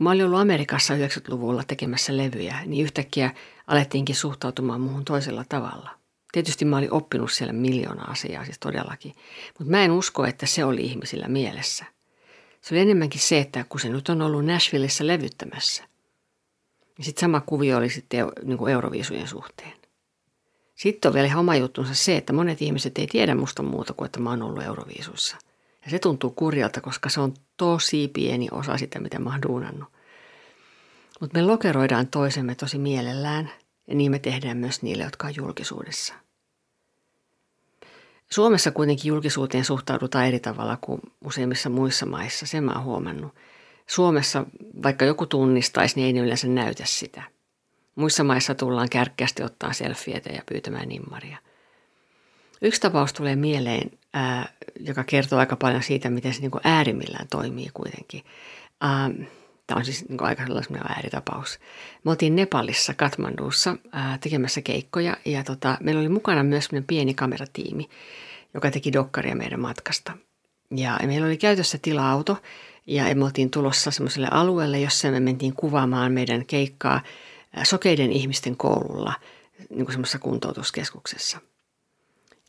Kun 0.00 0.04
mä 0.04 0.10
olin 0.10 0.24
ollut 0.24 0.40
Amerikassa 0.40 0.94
90-luvulla 0.94 1.64
tekemässä 1.64 2.16
levyjä, 2.16 2.56
niin 2.66 2.84
yhtäkkiä 2.84 3.34
alettiinkin 3.66 4.16
suhtautumaan 4.16 4.80
muuhun 4.80 5.04
toisella 5.04 5.44
tavalla. 5.48 5.90
Tietysti 6.32 6.64
mä 6.64 6.76
olin 6.76 6.92
oppinut 6.92 7.32
siellä 7.32 7.52
miljoona 7.52 8.02
asiaa, 8.02 8.44
siis 8.44 8.58
todellakin. 8.58 9.14
Mutta 9.58 9.70
mä 9.70 9.84
en 9.84 9.90
usko, 9.90 10.24
että 10.24 10.46
se 10.46 10.64
oli 10.64 10.80
ihmisillä 10.80 11.28
mielessä. 11.28 11.84
Se 12.60 12.74
oli 12.74 12.80
enemmänkin 12.80 13.20
se, 13.20 13.38
että 13.38 13.64
kun 13.68 13.80
se 13.80 13.88
nyt 13.88 14.08
on 14.08 14.22
ollut 14.22 14.44
Nashvillessä 14.44 15.06
levyttämässä, 15.06 15.84
niin 16.98 17.04
sitten 17.04 17.20
sama 17.20 17.40
kuvio 17.40 17.76
oli 17.76 17.90
sitten 17.90 18.26
niin 18.42 18.68
Euroviisujen 18.68 19.28
suhteen. 19.28 19.72
Sitten 20.74 21.08
on 21.08 21.14
vielä 21.14 21.38
oma 21.38 21.56
juttunsa 21.56 21.94
se, 21.94 22.16
että 22.16 22.32
monet 22.32 22.62
ihmiset 22.62 22.98
ei 22.98 23.06
tiedä 23.06 23.34
musta 23.34 23.62
muuta 23.62 23.92
kuin, 23.92 24.06
että 24.06 24.20
mä 24.20 24.30
oon 24.30 24.42
ollut 24.42 24.62
Euroviisuissa. 24.62 25.36
Ja 25.84 25.90
se 25.90 25.98
tuntuu 25.98 26.30
kurjalta, 26.30 26.80
koska 26.80 27.08
se 27.08 27.20
on 27.20 27.34
tosi 27.56 28.08
pieni 28.08 28.48
osa 28.50 28.76
sitä, 28.76 29.00
mitä 29.00 29.18
mä 29.18 29.30
oon 29.30 29.42
duunannut. 29.42 29.88
Mutta 31.20 31.38
me 31.38 31.42
lokeroidaan 31.42 32.06
toisemme 32.06 32.54
tosi 32.54 32.78
mielellään 32.78 33.50
ja 33.86 33.94
niin 33.94 34.10
me 34.10 34.18
tehdään 34.18 34.56
myös 34.56 34.82
niille, 34.82 35.04
jotka 35.04 35.26
on 35.26 35.36
julkisuudessa. 35.36 36.14
Suomessa 38.30 38.70
kuitenkin 38.70 39.08
julkisuuteen 39.08 39.64
suhtaudutaan 39.64 40.26
eri 40.26 40.40
tavalla 40.40 40.78
kuin 40.80 41.00
useimmissa 41.24 41.70
muissa 41.70 42.06
maissa, 42.06 42.46
sen 42.46 42.64
mä 42.64 42.72
oon 42.72 42.84
huomannut. 42.84 43.34
Suomessa, 43.86 44.46
vaikka 44.82 45.04
joku 45.04 45.26
tunnistaisi, 45.26 45.96
niin 45.96 46.16
ei 46.16 46.22
yleensä 46.22 46.48
näytä 46.48 46.82
sitä. 46.86 47.22
Muissa 47.94 48.24
maissa 48.24 48.54
tullaan 48.54 48.88
kärkkästi 48.88 49.42
ottaa 49.42 49.72
selfieitä 49.72 50.30
ja 50.30 50.42
pyytämään 50.46 50.88
nimmaria. 50.88 51.38
Yksi 52.62 52.80
tapaus 52.80 53.12
tulee 53.12 53.36
mieleen, 53.36 53.90
ää, 54.14 54.52
joka 54.80 55.04
kertoo 55.04 55.38
aika 55.38 55.56
paljon 55.56 55.82
siitä, 55.82 56.10
miten 56.10 56.34
se 56.34 56.40
niin 56.40 56.50
kuin 56.50 56.60
äärimmillään 56.64 57.28
toimii 57.28 57.70
kuitenkin. 57.74 58.24
Tämä 59.66 59.78
on 59.78 59.84
siis 59.84 60.08
niin 60.08 60.22
aika 60.22 60.46
sellainen 60.46 60.82
ääritapaus. 60.88 61.58
Me 62.04 62.10
oltiin 62.10 62.36
Nepalissa, 62.36 62.94
Katmandussa 62.94 63.76
ää, 63.92 64.18
tekemässä 64.18 64.62
keikkoja 64.62 65.16
ja 65.24 65.44
tota, 65.44 65.78
meillä 65.80 66.00
oli 66.00 66.08
mukana 66.08 66.42
myös 66.42 66.68
pieni 66.86 67.14
kameratiimi, 67.14 67.88
joka 68.54 68.70
teki 68.70 68.92
dokkaria 68.92 69.36
meidän 69.36 69.60
matkasta. 69.60 70.12
Ja 70.76 70.98
meillä 71.06 71.26
oli 71.26 71.36
käytössä 71.36 71.78
tila-auto 71.82 72.38
ja 72.86 73.14
me 73.14 73.24
oltiin 73.24 73.50
tulossa 73.50 73.90
semmoiselle 73.90 74.28
alueelle, 74.30 74.80
jossa 74.80 75.10
me 75.10 75.20
mentiin 75.20 75.56
kuvaamaan 75.56 76.12
meidän 76.12 76.46
keikkaa 76.46 77.00
sokeiden 77.62 78.12
ihmisten 78.12 78.56
koululla, 78.56 79.12
niin 79.70 79.84
kuin 79.84 79.92
semmoisessa 79.92 80.18
kuntoutuskeskuksessa. 80.18 81.40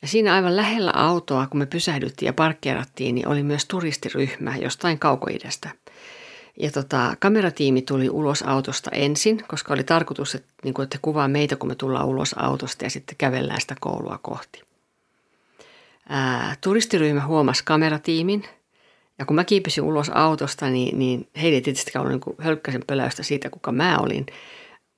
Ja 0.02 0.08
siinä 0.08 0.34
aivan 0.34 0.56
lähellä 0.56 0.92
autoa, 0.96 1.48
kun 1.48 1.60
me 1.60 1.66
pysähdyttiin 1.66 2.28
ja 2.28 2.34
parkkeerattiin, 2.34 3.16
niin 3.16 3.28
oli 3.28 3.44
myös 3.44 3.66
turistiryhmä 3.66 4.58
jostain 4.58 5.00
kaukoidästä– 5.00 5.70
ja 6.62 6.72
tota, 6.72 7.16
kameratiimi 7.20 7.82
tuli 7.82 8.10
ulos 8.10 8.44
autosta 8.44 8.90
ensin, 8.94 9.44
koska 9.48 9.74
oli 9.74 9.84
tarkoitus, 9.84 10.36
että, 10.36 10.54
niin 10.64 10.74
kuin, 10.74 10.84
että 10.84 10.98
kuvaa 11.02 11.28
meitä, 11.28 11.56
kun 11.56 11.70
me 11.70 11.76
tullaan 11.76 12.08
ulos 12.08 12.34
autosta 12.38 12.86
ja 12.86 12.90
sitten 12.90 13.16
kävellään 13.18 13.62
sitä 13.62 13.76
koulua 13.80 14.20
kohti. 14.22 14.62
Ää, 16.10 16.56
turistiryhmä 16.62 17.26
huomasi 17.26 17.64
kameratiimin 17.66 18.44
ja 19.20 19.26
kun 19.26 19.36
mä 19.36 19.44
kiipesin 19.44 19.84
ulos 19.84 20.10
autosta, 20.10 20.70
niin, 20.70 21.00
niin 21.00 21.28
heille 21.42 21.56
ei 21.56 21.62
tietysti 21.62 21.98
ollut 21.98 22.12
niin 22.12 22.36
hölkkäisen 22.38 22.84
pöläystä 22.88 23.24
siitä, 23.24 23.50
kuka 23.50 23.72
mä 23.72 23.98
olin. 23.98 24.26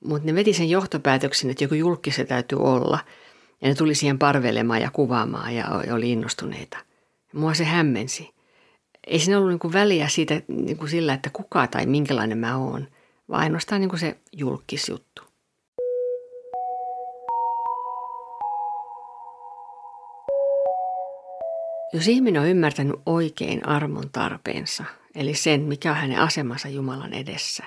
Mutta 0.04 0.26
ne 0.26 0.34
veti 0.34 0.52
sen 0.52 0.70
johtopäätöksen, 0.70 1.50
että 1.50 1.64
joku 1.64 1.74
julkki 1.74 2.10
se 2.10 2.24
täytyy 2.24 2.58
olla. 2.58 2.98
Ja 3.60 3.68
ne 3.68 3.74
tuli 3.74 3.94
siihen 3.94 4.18
parvelemaan 4.18 4.82
ja 4.82 4.90
kuvaamaan 4.90 5.54
ja 5.54 5.64
oli 5.92 6.12
innostuneita. 6.12 6.78
Mua 7.32 7.54
se 7.54 7.64
hämmensi 7.64 8.34
ei 9.06 9.18
siinä 9.18 9.38
ollut 9.38 9.62
niin 9.62 9.72
väliä 9.72 10.08
siitä 10.08 10.42
niin 10.48 10.76
kuin 10.76 10.88
sillä, 10.88 11.14
että 11.14 11.30
kuka 11.32 11.66
tai 11.66 11.86
minkälainen 11.86 12.38
mä 12.38 12.56
oon, 12.56 12.88
vaan 13.28 13.42
ainoastaan 13.42 13.80
niin 13.80 13.88
kuin 13.88 14.00
se 14.00 14.16
julkisjuttu. 14.32 15.22
Jos 21.92 22.08
ihminen 22.08 22.42
on 22.42 22.48
ymmärtänyt 22.48 22.96
oikein 23.06 23.68
armon 23.68 24.10
tarpeensa, 24.10 24.84
eli 25.14 25.34
sen, 25.34 25.60
mikä 25.60 25.90
on 25.90 25.96
hänen 25.96 26.18
asemansa 26.18 26.68
Jumalan 26.68 27.12
edessä, 27.12 27.64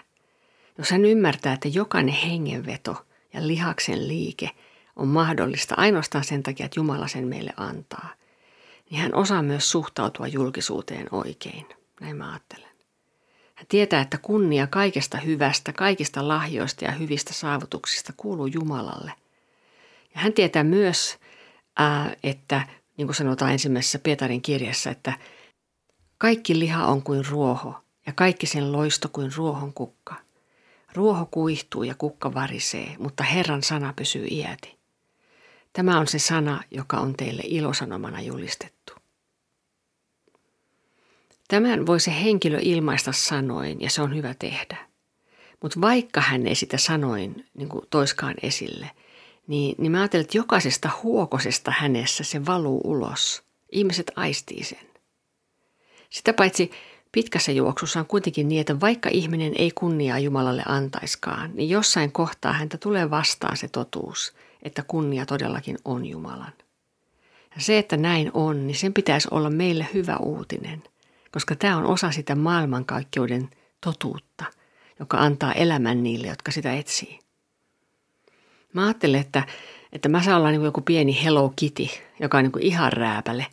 jos 0.78 0.92
hän 0.92 1.06
ymmärtää, 1.06 1.54
että 1.54 1.68
jokainen 1.68 2.16
hengenveto 2.16 3.06
ja 3.34 3.48
lihaksen 3.48 4.08
liike 4.08 4.50
on 4.98 5.08
mahdollista 5.08 5.76
ainoastaan 5.78 6.24
sen 6.24 6.44
takia, 6.44 6.66
että 6.66 6.80
Jumala 6.80 7.08
sen 7.08 7.28
meille 7.28 7.54
antaa– 7.58 8.10
niin 8.90 9.02
hän 9.02 9.16
osaa 9.16 9.42
myös 9.42 9.72
suhtautua 9.72 10.28
julkisuuteen 10.28 11.08
oikein. 11.12 11.66
Näin 12.02 12.18
mä 12.18 12.30
ajattelen. 12.30 12.70
Hän 13.56 13.68
tietää, 13.70 14.02
että 14.02 14.18
kunnia 14.18 14.68
kaikesta 14.68 15.18
hyvästä, 15.18 15.74
kaikista 15.74 16.28
lahjoista 16.28 16.86
ja 16.86 16.92
hyvistä 16.92 17.34
saavutuksista 17.34 18.14
kuuluu 18.18 18.48
Jumalalle. 18.48 19.12
Ja 20.16 20.22
hän 20.22 20.34
tietää 20.34 20.64
myös, 20.64 21.18
että 22.24 22.68
niin 22.98 23.08
kuin 23.08 23.16
sanotaan 23.16 23.52
ensimmäisessä 23.52 24.00
Pietarin 24.00 24.42
kirjassa, 24.42 24.90
että 24.90 25.14
kaikki 26.18 26.60
liha 26.60 26.88
on 26.88 27.02
kuin 27.04 27.26
ruoho 27.26 27.76
ja 28.06 28.14
kaikki 28.14 28.46
sen 28.46 28.72
loisto 28.72 29.10
kuin 29.10 29.32
ruohon 29.36 29.74
kukka. 29.74 30.16
Ruoho 30.94 31.28
kuihtuu 31.32 31.84
ja 31.84 31.96
kukka 31.96 32.34
varisee, 32.34 32.96
mutta 33.00 33.24
Herran 33.24 33.64
sana 33.64 33.94
pysyy 33.94 34.28
iäti. 34.32 34.77
Tämä 35.74 36.00
on 36.00 36.08
se 36.08 36.20
sana, 36.20 36.64
joka 36.72 36.98
on 36.98 37.14
teille 37.18 37.44
ilosanomana 37.46 38.22
julistettu. 38.22 38.94
Tämän 41.48 41.86
voi 41.86 42.00
se 42.00 42.12
henkilö 42.24 42.60
ilmaista 42.62 43.12
sanoin 43.12 43.82
ja 43.82 43.90
se 43.90 44.02
on 44.02 44.16
hyvä 44.16 44.34
tehdä. 44.34 44.78
Mutta 45.62 45.82
vaikka 45.82 46.22
hän 46.22 46.48
ei 46.48 46.56
sitä 46.56 46.78
sanoin 46.78 47.46
niin 47.54 47.70
kuin 47.70 47.86
toiskaan 47.90 48.36
esille, 48.44 48.92
niin, 49.48 49.76
niin 49.78 49.92
mä 49.92 50.00
ajattelen, 50.00 50.24
että 50.24 50.38
jokaisesta 50.38 50.90
huokosesta 51.04 51.72
hänessä 51.78 52.24
se 52.24 52.46
valuu 52.46 52.82
ulos. 52.84 53.44
Ihmiset 53.72 54.12
aistii 54.16 54.64
sen. 54.64 54.88
Sitä 56.10 56.34
paitsi 56.34 56.72
pitkässä 57.18 57.52
juoksussa 57.52 58.00
on 58.00 58.06
kuitenkin 58.06 58.50
niin, 58.50 58.62
että 58.62 58.80
vaikka 58.80 59.10
ihminen 59.14 59.54
ei 59.56 59.72
kunniaa 59.76 60.20
Jumalalle 60.20 60.64
antaiskaan, 60.66 61.52
niin 61.54 61.70
jossain 61.70 62.12
kohtaa 62.12 62.54
häntä 62.54 62.78
tulee 62.78 63.10
vastaan 63.10 63.58
se 63.58 63.68
totuus– 63.68 64.34
että 64.64 64.84
kunnia 64.88 65.26
todellakin 65.26 65.78
on 65.86 66.06
Jumalan. 66.06 66.54
Ja 67.56 67.62
se, 67.62 67.78
että 67.78 67.98
näin 67.98 68.32
on, 68.34 68.68
niin 68.68 68.78
sen 68.78 68.94
pitäisi 68.94 69.28
olla 69.32 69.50
meille 69.50 69.88
hyvä 69.94 70.18
uutinen, 70.18 70.84
koska 71.32 71.56
tämä 71.56 71.78
on 71.78 71.86
osa 71.86 72.12
sitä 72.12 72.36
maailmankaikkeuden 72.36 73.50
totuutta, 73.82 74.46
joka 75.00 75.18
antaa 75.18 75.54
elämän 75.54 76.04
niille, 76.04 76.28
jotka 76.28 76.52
sitä 76.52 76.74
etsii. 76.74 77.20
Mä 78.74 78.84
ajattelen, 78.86 79.22
että, 79.22 79.44
että 79.94 80.10
mä 80.10 80.24
saan 80.24 80.38
olla 80.38 80.50
niin 80.50 80.60
kuin 80.60 80.66
joku 80.66 80.82
pieni 80.82 81.24
Hello 81.24 81.54
Kitty, 81.56 81.88
joka 82.20 82.38
on 82.38 82.44
niin 82.44 82.52
kuin 82.52 82.64
ihan 82.64 82.94
rääpäle 82.94 83.46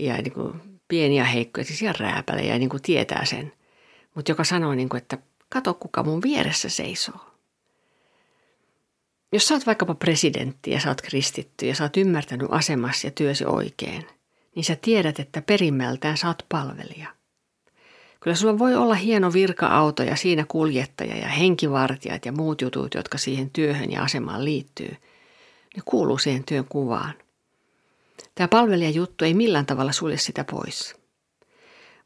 ja 0.00 0.16
niin 0.16 0.32
kuin 0.32 0.73
pieni 0.94 1.16
ja 1.16 1.24
heikko, 1.24 1.64
siis 1.64 1.82
ihan 1.82 1.94
rääpäle 1.98 2.42
ja 2.42 2.58
niin 2.58 2.68
kuin 2.68 2.82
tietää 2.82 3.24
sen. 3.24 3.52
Mutta 4.14 4.30
joka 4.30 4.44
sanoo, 4.44 4.74
niin 4.74 4.88
kuin, 4.88 5.02
että 5.02 5.18
kato 5.48 5.74
kuka 5.74 6.02
mun 6.02 6.22
vieressä 6.22 6.68
seisoo. 6.68 7.20
Jos 9.32 9.48
sä 9.48 9.54
oot 9.54 9.66
vaikkapa 9.66 9.94
presidentti 9.94 10.70
ja 10.70 10.80
sä 10.80 10.88
oot 10.88 11.00
kristitty 11.00 11.66
ja 11.66 11.74
sä 11.74 11.84
oot 11.84 11.96
ymmärtänyt 11.96 12.48
asemasi 12.50 13.06
ja 13.06 13.10
työsi 13.10 13.44
oikein, 13.44 14.06
niin 14.54 14.64
sä 14.64 14.76
tiedät, 14.76 15.18
että 15.18 15.42
perimmältään 15.42 16.16
sä 16.16 16.28
oot 16.28 16.46
palvelija. 16.48 17.08
Kyllä 18.20 18.36
sulla 18.36 18.58
voi 18.58 18.74
olla 18.74 18.94
hieno 18.94 19.32
virka-auto 19.32 20.02
ja 20.02 20.16
siinä 20.16 20.44
kuljettaja 20.48 21.16
ja 21.16 21.28
henkivartijat 21.28 22.26
ja 22.26 22.32
muut 22.32 22.60
jutut, 22.60 22.94
jotka 22.94 23.18
siihen 23.18 23.50
työhön 23.50 23.92
ja 23.92 24.02
asemaan 24.02 24.44
liittyy. 24.44 24.96
Ne 25.76 25.82
kuuluu 25.84 26.18
siihen 26.18 26.44
työn 26.44 26.64
kuvaan. 26.68 27.14
Tämä 28.34 28.48
palvelijajuttu 28.48 29.24
ei 29.24 29.34
millään 29.34 29.66
tavalla 29.66 29.92
sulje 29.92 30.18
sitä 30.18 30.44
pois. 30.44 30.94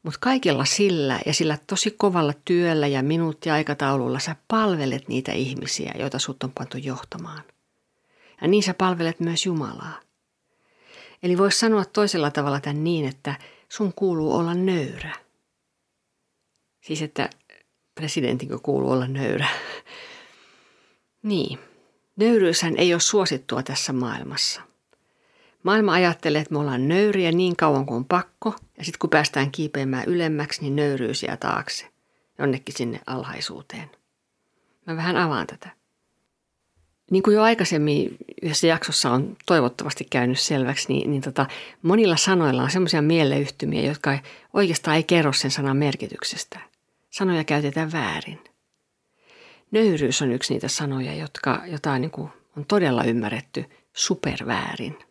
Mutta 0.03 0.19
kaikella 0.21 0.65
sillä 0.65 1.19
ja 1.25 1.33
sillä 1.33 1.57
tosi 1.67 1.91
kovalla 1.91 2.33
työllä 2.45 2.87
ja 2.87 3.03
minuuttiaikataululla 3.03 4.19
sä 4.19 4.35
palvelet 4.47 5.07
niitä 5.07 5.31
ihmisiä, 5.31 5.93
joita 5.99 6.19
sut 6.19 6.43
on 6.43 6.51
pantu 6.51 6.77
johtamaan. 6.77 7.43
Ja 8.41 8.47
niin 8.47 8.63
sä 8.63 8.73
palvelet 8.73 9.19
myös 9.19 9.45
Jumalaa. 9.45 9.99
Eli 11.23 11.37
voisi 11.37 11.59
sanoa 11.59 11.85
toisella 11.85 12.31
tavalla 12.31 12.59
tämän 12.59 12.83
niin, 12.83 13.07
että 13.07 13.35
sun 13.69 13.93
kuuluu 13.93 14.35
olla 14.35 14.53
nöyrä. 14.53 15.15
Siis 16.81 17.01
että 17.01 17.29
presidentin 17.95 18.61
kuuluu 18.61 18.91
olla 18.91 19.07
nöyrä. 19.07 19.47
niin, 21.23 21.59
nöyryyshän 22.15 22.77
ei 22.77 22.93
ole 22.93 23.01
suosittua 23.01 23.63
tässä 23.63 23.93
maailmassa. 23.93 24.68
Maailma 25.63 25.93
ajattelee, 25.93 26.41
että 26.41 26.53
me 26.53 26.59
ollaan 26.59 26.87
nöyriä 26.87 27.31
niin 27.31 27.55
kauan 27.55 27.85
kuin 27.85 27.95
on 27.95 28.05
pakko, 28.05 28.55
ja 28.77 28.83
sitten 28.85 28.99
kun 28.99 29.09
päästään 29.09 29.51
kiipeämään 29.51 30.05
ylemmäksi, 30.07 30.61
niin 30.61 30.75
nöyryys 30.75 31.23
jää 31.23 31.37
taakse, 31.37 31.87
jonnekin 32.39 32.75
sinne 32.77 32.99
alhaisuuteen. 33.07 33.89
Mä 34.87 34.95
vähän 34.95 35.17
avaan 35.17 35.47
tätä. 35.47 35.69
Niin 37.11 37.23
kuin 37.23 37.35
jo 37.35 37.41
aikaisemmin 37.41 38.17
yhdessä 38.41 38.67
jaksossa 38.67 39.11
on 39.11 39.37
toivottavasti 39.45 40.05
käynyt 40.09 40.39
selväksi, 40.39 40.85
niin, 40.89 41.11
niin 41.11 41.21
tota, 41.21 41.45
monilla 41.81 42.17
sanoilla 42.17 42.63
on 42.63 42.71
semmoisia 42.71 43.01
mieleyhtymiä, 43.01 43.81
jotka 43.81 44.13
ei, 44.13 44.19
oikeastaan 44.53 44.97
ei 44.97 45.03
kerro 45.03 45.33
sen 45.33 45.51
sanan 45.51 45.77
merkityksestä. 45.77 46.59
Sanoja 47.09 47.43
käytetään 47.43 47.91
väärin. 47.91 48.39
Nöyryys 49.71 50.21
on 50.21 50.31
yksi 50.31 50.53
niitä 50.53 50.67
sanoja, 50.67 51.15
jotka, 51.15 51.61
jota 51.65 51.99
niin 51.99 52.11
kuin 52.11 52.29
on 52.57 52.65
todella 52.65 53.03
ymmärretty 53.03 53.65
superväärin. 53.93 55.08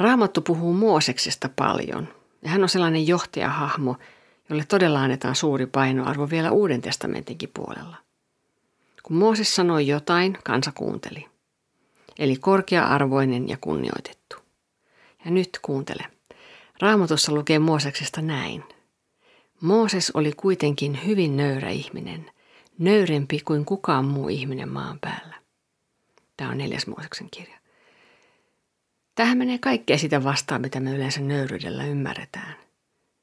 Raamattu 0.00 0.40
puhuu 0.40 0.72
Mooseksesta 0.72 1.48
paljon, 1.56 2.08
ja 2.42 2.50
hän 2.50 2.62
on 2.62 2.68
sellainen 2.68 3.06
johtajahahmo, 3.06 3.96
jolle 4.50 4.64
todella 4.64 5.02
annetaan 5.02 5.36
suuri 5.36 5.66
painoarvo 5.66 6.30
vielä 6.30 6.50
Uuden 6.50 6.80
testamentinkin 6.82 7.50
puolella. 7.54 7.96
Kun 9.02 9.16
Mooses 9.16 9.54
sanoi 9.54 9.86
jotain, 9.86 10.38
kansa 10.44 10.72
kuunteli. 10.74 11.26
Eli 12.18 12.36
korkea-arvoinen 12.36 13.48
ja 13.48 13.56
kunnioitettu. 13.60 14.36
Ja 15.24 15.30
nyt 15.30 15.58
kuuntele. 15.62 16.04
Raamatussa 16.80 17.32
lukee 17.32 17.58
Mooseksesta 17.58 18.22
näin. 18.22 18.64
Mooses 19.60 20.10
oli 20.10 20.32
kuitenkin 20.36 21.00
hyvin 21.06 21.36
nöyrä 21.36 21.70
ihminen, 21.70 22.30
nöyrempi 22.78 23.40
kuin 23.40 23.64
kukaan 23.64 24.04
muu 24.04 24.28
ihminen 24.28 24.68
maan 24.68 24.98
päällä. 25.00 25.34
Tämä 26.36 26.50
on 26.50 26.58
neljäs 26.58 26.86
Mooseksen 26.86 27.28
kirja. 27.30 27.57
Tähän 29.18 29.38
menee 29.38 29.58
kaikkea 29.58 29.98
sitä 29.98 30.24
vastaan, 30.24 30.60
mitä 30.60 30.80
me 30.80 30.90
yleensä 30.90 31.20
nöyryydellä 31.20 31.84
ymmärretään. 31.84 32.54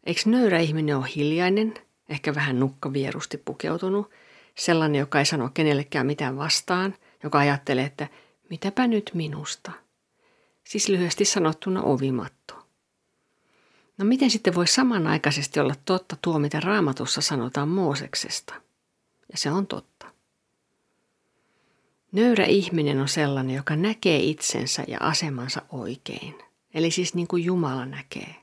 Eikö 0.05 0.21
nöyrä 0.25 0.59
ihminen 0.59 0.97
ole 0.97 1.05
hiljainen, 1.15 1.73
ehkä 2.09 2.35
vähän 2.35 2.59
nukkavierusti 2.59 3.37
pukeutunut, 3.37 4.11
sellainen, 4.55 4.99
joka 4.99 5.19
ei 5.19 5.25
sano 5.25 5.49
kenellekään 5.53 6.05
mitään 6.05 6.37
vastaan, 6.37 6.95
joka 7.23 7.39
ajattelee, 7.39 7.85
että 7.85 8.07
mitäpä 8.49 8.87
nyt 8.87 9.11
minusta. 9.13 9.71
Siis 10.63 10.89
lyhyesti 10.89 11.25
sanottuna 11.25 11.81
ovimatto. 11.81 12.67
No 13.97 14.05
miten 14.05 14.29
sitten 14.29 14.55
voi 14.55 14.67
samanaikaisesti 14.67 15.59
olla 15.59 15.75
totta 15.85 16.17
tuo, 16.21 16.39
mitä 16.39 16.59
raamatussa 16.59 17.21
sanotaan 17.21 17.69
Mooseksesta? 17.69 18.53
Ja 19.31 19.37
se 19.37 19.51
on 19.51 19.67
totta. 19.67 19.94
Nöyrä 22.11 22.45
ihminen 22.45 23.01
on 23.01 23.07
sellainen, 23.07 23.55
joka 23.55 23.75
näkee 23.75 24.19
itsensä 24.19 24.83
ja 24.87 24.97
asemansa 25.01 25.61
oikein. 25.69 26.35
Eli 26.73 26.91
siis 26.91 27.15
niin 27.15 27.27
kuin 27.27 27.43
Jumala 27.43 27.85
näkee. 27.85 28.35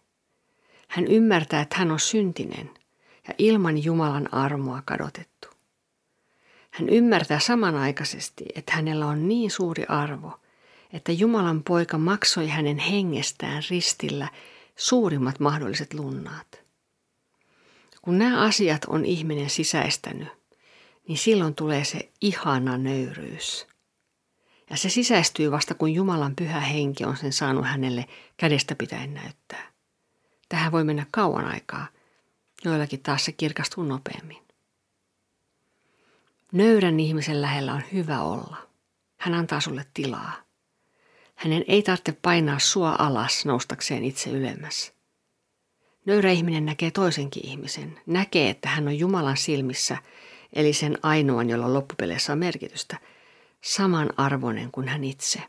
Hän 0.88 1.07
ymmärtää, 1.07 1.62
että 1.62 1.76
hän 1.76 1.90
on 1.90 2.00
syntinen 2.00 2.71
ja 3.28 3.35
ilman 3.38 3.85
Jumalan 3.85 4.35
armoa 4.35 4.83
kadotettu. 4.85 5.49
Hän 6.71 6.88
ymmärtää 6.88 7.38
samanaikaisesti, 7.38 8.45
että 8.54 8.73
hänellä 8.73 9.07
on 9.07 9.28
niin 9.28 9.50
suuri 9.50 9.85
arvo, 9.88 10.40
että 10.92 11.12
Jumalan 11.12 11.62
poika 11.62 11.99
maksoi 11.99 12.49
hänen 12.49 12.78
hengestään 12.78 13.62
ristillä 13.71 14.28
suurimmat 14.76 15.40
mahdolliset 15.40 15.95
lunnaat. 15.95 16.62
Kun 18.02 18.19
nämä 18.19 18.40
asiat 18.40 18.85
on 18.85 19.04
ihminen 19.04 19.50
sisäistänyt, 19.50 20.28
niin 21.09 21.18
silloin 21.18 21.54
tulee 21.54 21.85
se 21.85 22.12
ihana 22.21 22.78
nöyryys. 22.78 23.66
Ja 24.71 24.76
se 24.76 24.88
sisäistyy 24.88 25.50
vasta 25.50 25.75
kun 25.75 25.94
Jumalan 25.94 26.37
pyhä 26.37 26.61
henki 26.61 27.04
on 27.04 27.16
sen 27.16 27.32
saanut 27.32 27.66
hänelle 27.66 28.09
kädestä 28.37 28.75
pitäen 28.75 29.14
näyttää. 29.14 29.73
Tähän 30.49 30.73
voi 30.73 30.85
mennä 30.85 31.06
kauan 31.11 31.44
aikaa, 31.44 31.87
joillakin 32.64 33.02
taas 33.02 33.25
se 33.25 33.32
kirkastuu 33.32 33.85
nopeammin. 33.85 34.42
Nöyrän 36.53 37.00
ihmisen 37.00 37.42
lähellä 37.42 37.72
on 37.72 37.83
hyvä 37.92 38.20
olla. 38.20 38.57
Hän 39.16 39.35
antaa 39.35 39.61
sulle 39.61 39.87
tilaa. 39.94 40.33
Hänen 41.35 41.64
ei 41.68 41.83
tarvitse 41.83 42.12
painaa 42.12 42.59
sua 42.59 42.96
alas 42.98 43.44
noustakseen 43.44 44.05
itse 44.05 44.31
ylemmäs. 44.31 44.92
Nöyrä 46.05 46.31
ihminen 46.31 46.64
näkee 46.66 46.90
toisenkin 46.90 47.46
ihmisen, 47.46 48.00
näkee, 48.07 48.50
että 48.50 48.68
hän 48.68 48.88
on 48.88 48.98
Jumalan 48.98 49.37
silmissä, 49.37 49.96
eli 50.52 50.72
sen 50.72 50.98
ainoan, 51.02 51.50
jolla 51.50 51.72
loppupeleissä 51.72 52.32
on 52.32 52.38
merkitystä, 52.38 52.96
samanarvoinen 53.60 54.72
kuin 54.72 54.88
hän 54.88 55.04
itse. 55.04 55.42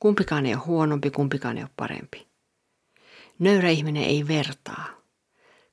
Kumpikaan 0.00 0.46
ei 0.46 0.54
ole 0.54 0.62
huonompi, 0.66 1.10
kumpikaan 1.10 1.56
ei 1.56 1.62
ole 1.62 1.70
parempi. 1.76 2.26
Nöyrä 3.38 3.68
ihminen 3.68 4.04
ei 4.04 4.28
vertaa, 4.28 4.86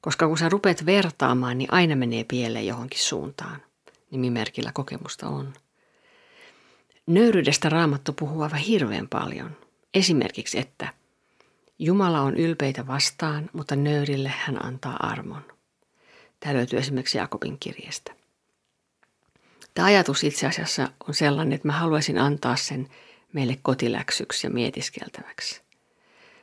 koska 0.01 0.27
kun 0.27 0.38
sä 0.38 0.49
rupeat 0.49 0.86
vertaamaan, 0.86 1.58
niin 1.58 1.73
aina 1.73 1.95
menee 1.95 2.23
pieleen 2.23 2.67
johonkin 2.67 2.99
suuntaan 2.99 3.62
nimimerkillä 4.12 4.71
kokemusta 4.73 5.27
on. 5.27 5.53
Nöyryydestä 7.08 7.69
raamattu 7.69 8.13
puhuu 8.13 8.41
aivan 8.41 8.60
hirveän 8.60 9.08
paljon. 9.08 9.58
Esimerkiksi, 9.93 10.60
että 10.60 10.93
Jumala 11.80 12.21
on 12.21 12.38
ylpeitä 12.38 12.88
vastaan, 12.88 13.49
mutta 13.53 13.75
nöyrille 13.75 14.34
hän 14.38 14.65
antaa 14.65 14.97
armon. 14.99 15.45
Tämä 16.39 16.53
löytyy 16.53 16.80
esimerkiksi 16.80 17.17
Jakobin 17.17 17.58
kirjeestä. 17.60 18.16
Tämä 19.78 19.86
ajatus 19.86 20.24
itse 20.24 20.48
asiassa 20.48 20.90
on 21.08 21.13
sellainen, 21.13 21.54
että 21.54 21.68
mä 21.68 21.74
haluaisin 21.74 22.18
antaa 22.18 22.56
sen 22.56 22.88
meille 23.34 23.60
kotiläksyksi 23.62 24.48
ja 24.48 24.52
mietiskeltäväksi. 24.52 25.62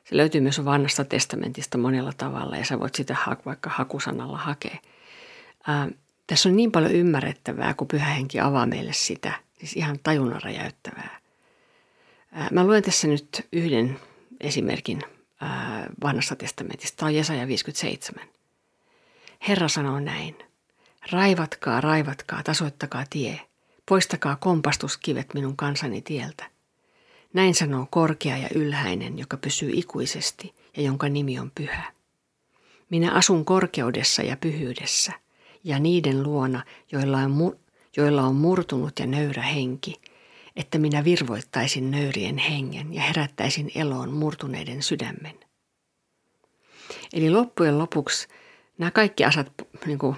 Se 0.04 0.16
löytyy 0.16 0.40
myös 0.40 0.64
vanhasta 0.64 1.04
testamentista 1.04 1.78
monella 1.78 2.12
tavalla 2.16 2.56
ja 2.56 2.64
sä 2.64 2.80
voit 2.80 2.94
sitä 2.94 3.16
vaikka 3.46 3.70
hakusanalla 3.70 4.38
hakea. 4.38 4.78
Tässä 6.26 6.48
on 6.48 6.56
niin 6.56 6.72
paljon 6.72 6.92
ymmärrettävää, 6.92 7.74
kun 7.74 7.88
pyhä 7.88 8.06
henki 8.06 8.40
avaa 8.40 8.66
meille 8.66 8.92
sitä, 8.92 9.32
siis 9.58 9.76
ihan 9.76 9.98
tajunnan 10.02 10.42
räjäyttävää. 10.42 11.20
Mä 12.50 12.64
luen 12.64 12.82
tässä 12.82 13.08
nyt 13.08 13.46
yhden 13.52 14.00
esimerkin 14.40 15.02
vanhasta 16.02 16.36
testamentista. 16.36 16.96
Tämä 16.96 17.06
on 17.06 17.14
Jesaja 17.14 17.48
57. 17.48 18.28
Herra 19.48 19.68
sanoo 19.68 20.00
näin. 20.00 20.36
Raivatkaa, 21.12 21.80
raivatkaa, 21.80 22.42
tasoittakaa 22.42 23.04
tie. 23.10 23.40
Poistakaa 23.88 24.36
kompastuskivet 24.36 25.34
minun 25.34 25.56
kansani 25.56 26.02
tieltä. 26.02 26.50
Näin 27.32 27.54
sanoo 27.54 27.86
korkea 27.90 28.36
ja 28.36 28.48
ylhäinen, 28.54 29.18
joka 29.18 29.36
pysyy 29.36 29.70
ikuisesti 29.74 30.54
ja 30.76 30.82
jonka 30.82 31.08
nimi 31.08 31.38
on 31.38 31.52
pyhä. 31.54 31.92
Minä 32.90 33.12
asun 33.12 33.44
korkeudessa 33.44 34.22
ja 34.22 34.36
pyhyydessä– 34.36 35.12
ja 35.64 35.78
niiden 35.78 36.22
luona, 36.22 36.64
joilla 36.92 37.18
on, 37.18 37.58
joilla 37.96 38.22
on 38.22 38.34
murtunut 38.34 38.98
ja 38.98 39.06
nöyrä 39.06 39.42
henki, 39.42 40.00
että 40.56 40.78
minä 40.78 41.04
virvoittaisin 41.04 41.90
nöyrien 41.90 42.38
hengen 42.38 42.94
ja 42.94 43.02
herättäisin 43.02 43.70
eloon 43.74 44.12
murtuneiden 44.12 44.82
sydämen. 44.82 45.40
Eli 47.12 47.30
loppujen 47.30 47.78
lopuksi 47.78 48.28
nämä 48.78 48.90
kaikki 48.90 49.24
asiat 49.24 49.52
niin 49.86 49.98
kuin, 49.98 50.16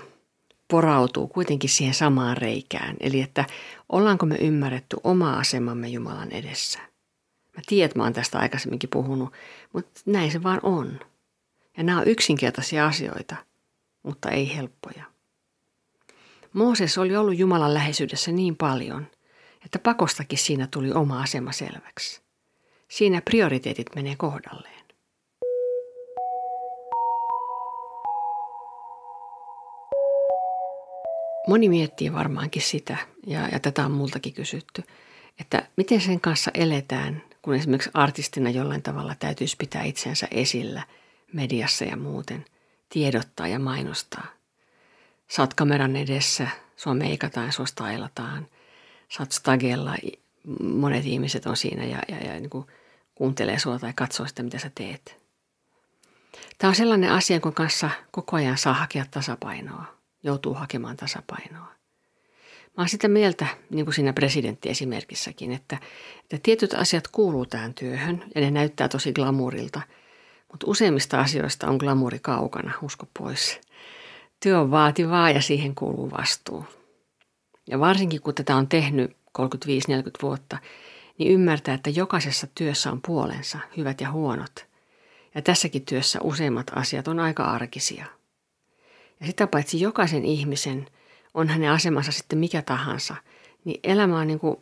porautuu 0.68 1.28
kuitenkin 1.28 1.70
siihen 1.70 1.94
samaan 1.94 2.36
reikään. 2.36 2.96
Eli 3.00 3.20
että 3.20 3.44
ollaanko 3.88 4.26
me 4.26 4.34
ymmärretty 4.34 4.96
oma 5.04 5.38
asemamme 5.38 5.88
Jumalan 5.88 6.32
edessä. 6.32 6.78
Mä 7.56 7.62
tiedän, 7.66 7.86
että 7.86 7.98
mä 7.98 8.02
oon 8.02 8.12
tästä 8.12 8.38
aikaisemminkin 8.38 8.90
puhunut, 8.90 9.32
mutta 9.72 10.00
näin 10.06 10.32
se 10.32 10.42
vaan 10.42 10.60
on. 10.62 11.00
Ja 11.76 11.82
nämä 11.82 11.98
on 11.98 12.08
yksinkertaisia 12.08 12.86
asioita, 12.86 13.36
mutta 14.02 14.30
ei 14.30 14.56
helppoja. 14.56 15.04
Mooses 16.52 16.98
oli 16.98 17.16
ollut 17.16 17.38
Jumalan 17.38 17.74
läheisyydessä 17.74 18.32
niin 18.32 18.56
paljon, 18.56 19.06
että 19.64 19.78
pakostakin 19.78 20.38
siinä 20.38 20.68
tuli 20.70 20.92
oma 20.92 21.22
asema 21.22 21.52
selväksi. 21.52 22.20
Siinä 22.88 23.22
prioriteetit 23.22 23.94
menee 23.94 24.16
kohdalleen. 24.16 24.75
Moni 31.46 31.68
miettii 31.68 32.12
varmaankin 32.12 32.62
sitä, 32.62 32.96
ja, 33.26 33.48
ja 33.48 33.60
tätä 33.60 33.84
on 33.84 33.90
multakin 33.90 34.34
kysytty, 34.34 34.82
että 35.40 35.68
miten 35.76 36.00
sen 36.00 36.20
kanssa 36.20 36.50
eletään, 36.54 37.22
kun 37.42 37.54
esimerkiksi 37.54 37.90
artistina 37.94 38.50
jollain 38.50 38.82
tavalla 38.82 39.14
täytyisi 39.14 39.56
pitää 39.56 39.82
itsensä 39.82 40.28
esillä 40.30 40.82
mediassa 41.32 41.84
ja 41.84 41.96
muuten, 41.96 42.44
tiedottaa 42.88 43.48
ja 43.48 43.58
mainostaa. 43.58 44.26
Oot 45.38 45.54
kameran 45.54 45.96
edessä, 45.96 46.48
sua 46.76 46.94
meikataan, 46.94 47.52
sua 47.52 47.66
stylataan, 47.66 48.46
sä 49.08 49.22
oot 49.22 49.32
stagella, 49.32 49.96
monet 50.62 51.04
ihmiset 51.04 51.46
on 51.46 51.56
siinä 51.56 51.84
ja, 51.84 51.98
ja, 52.08 52.16
ja 52.16 52.40
niin 52.40 52.50
kuin 52.50 52.66
kuuntelee 53.14 53.58
sua 53.58 53.78
tai 53.78 53.92
katsoo 53.96 54.26
sitä, 54.26 54.42
mitä 54.42 54.58
sä 54.58 54.70
teet. 54.74 55.16
Tämä 56.58 56.68
on 56.68 56.74
sellainen 56.74 57.12
asia, 57.12 57.40
kun 57.40 57.54
kanssa 57.54 57.90
koko 58.10 58.36
ajan 58.36 58.58
saa 58.58 58.74
hakea 58.74 59.04
tasapainoa, 59.10 59.95
joutuu 60.26 60.54
hakemaan 60.54 60.96
tasapainoa. 60.96 61.76
Mä 62.76 62.82
oon 62.82 62.88
sitä 62.88 63.08
mieltä, 63.08 63.46
niin 63.70 63.86
kuin 63.86 63.94
siinä 63.94 64.12
presidenttiesimerkissäkin, 64.12 65.52
että, 65.52 65.78
että 66.22 66.38
tietyt 66.42 66.74
asiat 66.74 67.08
kuuluu 67.08 67.46
tähän 67.46 67.74
työhön 67.74 68.24
ja 68.34 68.40
ne 68.40 68.50
näyttää 68.50 68.88
tosi 68.88 69.12
glamurilta, 69.12 69.80
mutta 70.52 70.66
useimmista 70.66 71.20
asioista 71.20 71.68
on 71.68 71.76
glamuri 71.76 72.18
kaukana, 72.18 72.72
usko 72.82 73.06
pois. 73.18 73.60
Työ 74.42 74.60
on 74.60 74.70
vaativaa 74.70 75.30
ja 75.30 75.42
siihen 75.42 75.74
kuuluu 75.74 76.10
vastuu. 76.10 76.64
Ja 77.66 77.80
varsinkin 77.80 78.22
kun 78.22 78.34
tätä 78.34 78.56
on 78.56 78.68
tehnyt 78.68 79.10
35-40 79.10 79.14
vuotta, 80.22 80.58
niin 81.18 81.32
ymmärtää, 81.32 81.74
että 81.74 81.90
jokaisessa 81.90 82.46
työssä 82.54 82.92
on 82.92 83.00
puolensa, 83.06 83.58
hyvät 83.76 84.00
ja 84.00 84.10
huonot. 84.10 84.66
Ja 85.34 85.42
tässäkin 85.42 85.84
työssä 85.84 86.18
useimmat 86.22 86.70
asiat 86.74 87.08
on 87.08 87.20
aika 87.20 87.44
arkisia. 87.44 88.06
Ja 89.20 89.26
sitä 89.26 89.46
paitsi 89.46 89.80
jokaisen 89.80 90.24
ihmisen, 90.24 90.86
on 91.34 91.48
hänen 91.48 91.70
asemansa 91.70 92.12
sitten 92.12 92.38
mikä 92.38 92.62
tahansa, 92.62 93.16
niin 93.64 93.80
elämä 93.84 94.18
on 94.18 94.26
niin 94.26 94.38
kuin 94.38 94.56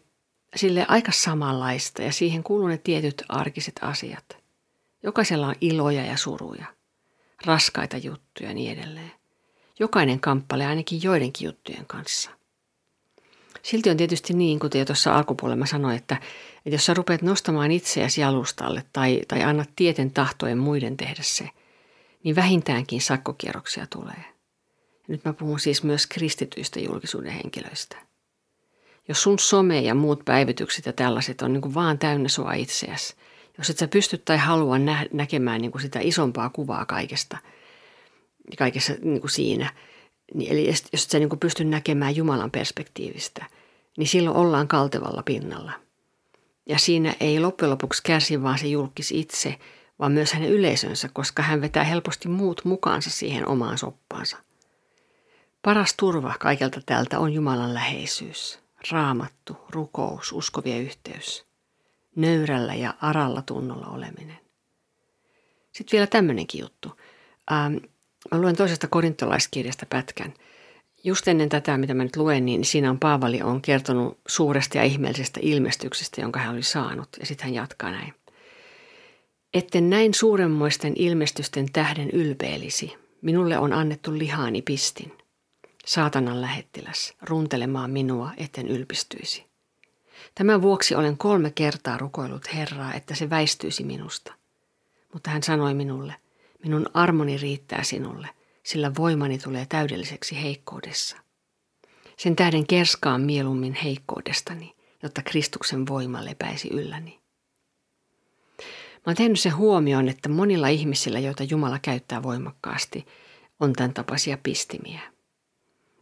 sille 0.57 0.87
aika 0.88 1.12
samanlaista 1.12 2.03
ja 2.03 2.12
siihen 2.12 2.43
kuuluu 2.43 2.69
ne 2.69 2.79
tietyt 2.79 3.23
arkiset 3.29 3.81
asiat. 3.83 4.37
Jokaisella 5.03 5.47
on 5.47 5.55
iloja 5.61 6.05
ja 6.05 6.17
suruja, 6.17 6.67
raskaita 7.47 7.97
juttuja 7.97 8.49
ja 8.49 8.55
niin 8.55 8.79
edelleen. 8.79 9.12
Jokainen 9.79 10.21
kamppailee 10.21 10.67
ainakin 10.67 11.03
joidenkin 11.03 11.47
juttujen 11.47 11.87
kanssa– 11.87 12.31
Silti 13.64 13.90
on 13.90 13.97
tietysti 13.97 14.35
niin, 14.35 14.59
kuten 14.59 14.79
jo 14.79 14.85
tuossa 14.85 15.17
alkupuolella 15.17 15.67
sanoin, 15.67 15.97
että, 15.97 16.17
että 16.57 16.75
jos 16.75 16.87
sä 16.87 16.95
rupeat 16.95 17.23
nostamaan 17.23 17.71
itseäsi 17.71 18.21
jalustalle 18.21 18.85
tai, 18.93 19.21
tai 19.29 19.43
annat 19.43 19.71
tieten 19.77 20.11
tahtojen 20.11 20.59
muiden 20.59 20.97
tehdä 20.97 21.23
se, 21.23 21.51
niin 22.23 22.37
vähintäänkin 22.37 23.01
sakkokierroksia 23.01 23.87
tulee. 23.87 24.25
Nyt 25.09 25.25
mä 25.25 25.33
puhun 25.33 25.61
siis 25.61 25.83
myös 25.83 26.07
kristityistä 26.07 26.81
julkisuuden 26.81 27.33
henkilöistä. 27.33 27.97
Jos 29.09 29.23
sun 29.23 29.38
some 29.38 29.81
ja 29.81 29.95
muut 29.95 30.25
päivitykset 30.25 30.87
ja 30.87 30.93
tällaiset 30.93 31.43
on 31.43 31.53
niin 31.53 31.61
kuin 31.61 31.75
vaan 31.75 31.99
täynnä 31.99 32.29
sua 32.29 32.53
itseäsi, 32.53 33.14
jos 33.59 33.71
et 33.71 33.79
sä 33.79 33.88
pysty 33.88 34.19
tai 34.19 34.38
halua 34.38 34.79
nä- 34.79 35.07
näkemään 35.12 35.61
niin 35.61 35.71
kuin 35.71 35.83
sitä 35.83 36.01
isompaa 36.03 36.51
kuvaa 36.51 36.87
kaikesta, 36.87 37.38
kaikessa 38.59 38.93
niin 39.03 39.21
kuin 39.21 39.31
siinä– 39.31 39.73
niin, 40.35 40.53
eli 40.53 40.67
jos 40.69 41.05
et 41.05 41.11
sä 41.11 41.19
niin 41.19 41.38
pysty 41.40 41.64
näkemään 41.64 42.17
Jumalan 42.17 42.51
perspektiivistä, 42.51 43.45
niin 43.97 44.09
silloin 44.09 44.37
ollaan 44.37 44.69
kaltevalla 44.69 45.23
pinnalla. 45.23 45.73
Ja 46.67 46.79
siinä 46.79 47.14
ei 47.21 47.40
loppujen 47.40 47.71
lopuksi 47.71 48.03
kärsi 48.03 48.43
vaan 48.43 48.59
se 48.59 48.67
julkis 48.67 49.12
itse, 49.12 49.59
vaan 49.99 50.12
myös 50.12 50.33
hänen 50.33 50.51
yleisönsä, 50.51 51.09
koska 51.12 51.43
hän 51.43 51.61
vetää 51.61 51.85
helposti 51.85 52.29
muut 52.29 52.61
mukaansa 52.64 53.11
siihen 53.11 53.49
omaan 53.49 53.79
soppaansa. 53.79 54.37
Paras 55.64 55.94
turva 55.96 56.35
kaikelta 56.40 56.81
tältä 56.87 57.18
on 57.18 57.33
Jumalan 57.33 57.74
läheisyys, 57.74 58.59
raamattu, 58.90 59.57
rukous, 59.70 60.33
uskovia 60.33 60.77
yhteys, 60.77 61.44
nöyrällä 62.16 62.74
ja 62.74 62.94
aralla 63.00 63.42
tunnolla 63.42 63.87
oleminen. 63.87 64.38
Sitten 65.72 65.96
vielä 65.96 66.07
tämmöinenkin 66.07 66.61
juttu. 66.61 67.00
Ähm, 67.53 67.77
Mä 68.33 68.40
luen 68.40 68.57
toisesta 68.57 68.88
korintolaiskirjasta 68.88 69.87
pätkän. 69.87 70.35
Just 71.05 71.29
ennen 71.29 71.48
tätä, 71.48 71.79
mitä 71.79 71.94
mä 71.94 72.03
nyt 72.03 72.16
luen, 72.16 72.46
niin 72.46 72.64
siinä 72.64 72.90
on 72.90 72.98
Paavali 72.98 73.42
on 73.42 73.62
kertonut 73.62 74.18
suuresta 74.29 74.79
ja 74.79 74.85
ihmeellisestä 74.85 75.40
ilmestyksestä, 75.42 76.20
jonka 76.20 76.40
hän 76.40 76.55
oli 76.55 76.62
saanut. 76.62 77.09
Ja 77.20 77.27
sitten 77.27 77.44
hän 77.44 77.55
jatkaa 77.55 77.90
näin. 77.90 78.14
Etten 79.55 79.90
näin 79.90 80.14
suuremmoisten 80.14 80.92
ilmestysten 80.96 81.72
tähden 81.72 82.11
ylpeilisi. 82.11 82.96
Minulle 83.22 83.59
on 83.59 83.72
annettu 83.72 84.18
lihaani 84.18 84.62
pistin. 84.62 85.24
Saatanan 85.85 86.40
lähettiläs, 86.40 87.14
runtelemaan 87.23 87.90
minua, 87.90 88.31
etten 88.37 88.68
ylpistyisi. 88.68 89.47
Tämän 90.35 90.62
vuoksi 90.62 90.94
olen 90.94 91.18
kolme 91.18 91.51
kertaa 91.51 91.99
rukoillut 91.99 92.55
Herraa, 92.55 92.94
että 92.94 93.14
se 93.14 93.31
väistyisi 93.31 93.85
minusta. 93.85 94.35
Mutta 95.12 95.31
hän 95.31 95.42
sanoi 95.42 95.75
minulle, 95.75 96.14
Minun 96.64 96.87
armoni 96.94 97.37
riittää 97.37 97.83
sinulle, 97.83 98.29
sillä 98.62 98.92
voimani 98.99 99.38
tulee 99.38 99.66
täydelliseksi 99.66 100.42
heikkoudessa. 100.42 101.16
Sen 102.16 102.37
tähden 102.37 102.66
kerskaan 102.66 103.20
mieluummin 103.20 103.75
heikkoudestani, 103.75 104.75
jotta 105.03 105.23
Kristuksen 105.23 105.87
voima 105.87 106.25
lepäisi 106.25 106.68
ylläni. 106.68 107.20
Mä 108.61 109.03
oon 109.07 109.16
tehnyt 109.16 109.40
sen 109.40 109.57
huomioon, 109.57 110.09
että 110.09 110.29
monilla 110.29 110.68
ihmisillä, 110.68 111.18
joita 111.18 111.42
Jumala 111.42 111.79
käyttää 111.79 112.23
voimakkaasti, 112.23 113.07
on 113.61 113.73
tämän 113.73 113.94
tapaisia 113.94 114.38
pistimiä. 114.42 115.13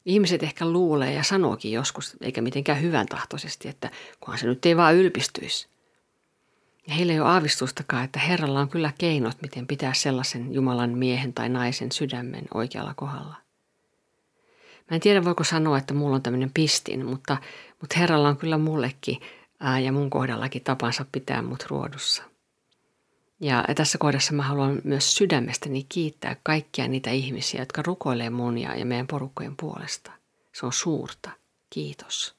Ihmiset 0.04 0.42
ehkä 0.42 0.66
luulee 0.66 1.12
ja 1.12 1.22
sanookin 1.22 1.72
joskus, 1.72 2.16
eikä 2.20 2.40
mitenkään 2.40 2.82
hyvän 2.82 3.06
tahtoisesti, 3.06 3.68
että 3.68 3.90
kunhan 4.20 4.38
se 4.38 4.46
nyt 4.46 4.66
ei 4.66 4.76
vaan 4.76 4.94
ylpistyisi. 4.94 5.68
Ja 6.86 6.94
heillä 6.94 7.12
ei 7.12 7.20
ole 7.20 7.28
aavistustakaan, 7.28 8.04
että 8.04 8.18
Herralla 8.20 8.60
on 8.60 8.68
kyllä 8.68 8.92
keinot, 8.98 9.42
miten 9.42 9.66
pitää 9.66 9.94
sellaisen 9.94 10.54
Jumalan 10.54 10.90
miehen 10.90 11.32
tai 11.32 11.48
naisen 11.48 11.92
sydämen 11.92 12.44
oikealla 12.54 12.94
kohdalla. 12.94 13.36
Mä 14.90 14.94
en 14.94 15.00
tiedä, 15.00 15.24
voiko 15.24 15.44
sanoa, 15.44 15.78
että 15.78 15.94
mulla 15.94 16.16
on 16.16 16.22
tämmöinen 16.22 16.50
pistin, 16.54 17.06
mutta, 17.06 17.36
mutta 17.80 17.98
Herralla 17.98 18.28
on 18.28 18.36
kyllä 18.36 18.58
mullekin 18.58 19.20
ää, 19.60 19.78
ja 19.78 19.92
mun 19.92 20.10
kohdallakin 20.10 20.64
tapansa 20.64 21.06
pitää 21.12 21.42
mut 21.42 21.66
ruodussa. 21.68 22.22
Ja 23.42 23.64
tässä 23.74 23.98
kohdassa 23.98 24.32
mä 24.32 24.42
haluan 24.42 24.80
myös 24.84 25.16
sydämestäni 25.16 25.86
kiittää 25.88 26.36
kaikkia 26.42 26.88
niitä 26.88 27.10
ihmisiä, 27.10 27.60
jotka 27.60 27.82
rukoilee 27.82 28.30
mun 28.30 28.58
ja, 28.58 28.84
meidän 28.84 29.06
porukkojen 29.06 29.56
puolesta. 29.56 30.12
Se 30.52 30.66
on 30.66 30.72
suurta. 30.72 31.30
Kiitos. 31.70 32.34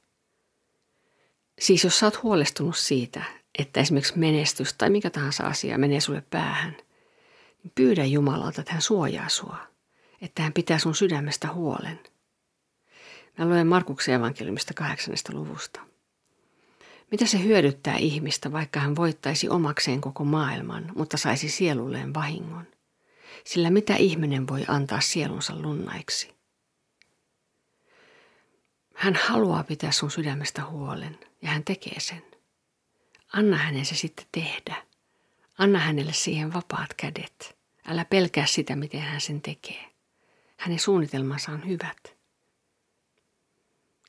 Siis 1.59 1.83
jos 1.83 1.99
sä 1.99 2.05
oot 2.05 2.23
huolestunut 2.23 2.77
siitä, 2.77 3.23
että 3.59 3.79
esimerkiksi 3.79 4.19
menestys 4.19 4.73
tai 4.73 4.89
mikä 4.89 5.09
tahansa 5.09 5.43
asia 5.43 5.77
menee 5.77 5.99
sulle 5.99 6.23
päähän, 6.29 6.77
niin 7.63 7.71
pyydä 7.75 8.05
Jumalalta, 8.05 8.61
että 8.61 8.73
hän 8.73 8.81
suojaa 8.81 9.29
sua, 9.29 9.57
että 10.21 10.43
hän 10.43 10.53
pitää 10.53 10.79
sun 10.79 10.95
sydämestä 10.95 11.53
huolen. 11.53 11.99
Mä 13.37 13.45
luen 13.45 13.67
Markuksen 13.67 14.15
evankeliumista 14.15 14.73
kahdeksannesta 14.73 15.33
luvusta. 15.33 15.92
Mitä 17.13 17.25
se 17.25 17.43
hyödyttää 17.43 17.97
ihmistä, 17.97 18.51
vaikka 18.51 18.79
hän 18.79 18.95
voittaisi 18.95 19.49
omakseen 19.49 20.01
koko 20.01 20.23
maailman, 20.23 20.91
mutta 20.95 21.17
saisi 21.17 21.49
sielulleen 21.49 22.13
vahingon? 22.13 22.67
Sillä 23.43 23.69
mitä 23.69 23.95
ihminen 23.95 24.47
voi 24.47 24.65
antaa 24.67 25.01
sielunsa 25.01 25.55
lunnaiksi? 25.55 26.33
Hän 28.95 29.15
haluaa 29.15 29.63
pitää 29.63 29.91
sun 29.91 30.11
sydämestä 30.11 30.65
huolen 30.65 31.19
ja 31.41 31.49
hän 31.49 31.63
tekee 31.63 31.99
sen. 31.99 32.23
Anna 33.33 33.57
hänen 33.57 33.85
se 33.85 33.95
sitten 33.95 34.25
tehdä. 34.31 34.75
Anna 35.57 35.79
hänelle 35.79 36.13
siihen 36.13 36.53
vapaat 36.53 36.93
kädet. 36.93 37.57
Älä 37.85 38.05
pelkää 38.05 38.45
sitä, 38.45 38.75
miten 38.75 39.01
hän 39.01 39.21
sen 39.21 39.41
tekee. 39.41 39.85
Hänen 40.57 40.79
suunnitelmansa 40.79 41.51
on 41.51 41.67
hyvät. 41.67 42.15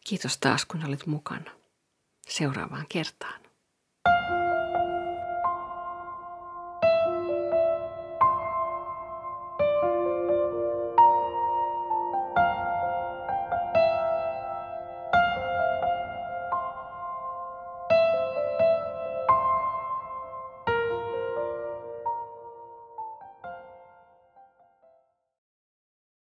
Kiitos 0.04 0.38
taas, 0.38 0.64
kun 0.64 0.86
olit 0.86 1.06
mukana. 1.06 1.63
Seuraavaan 2.28 2.86
kertaan. 2.88 3.43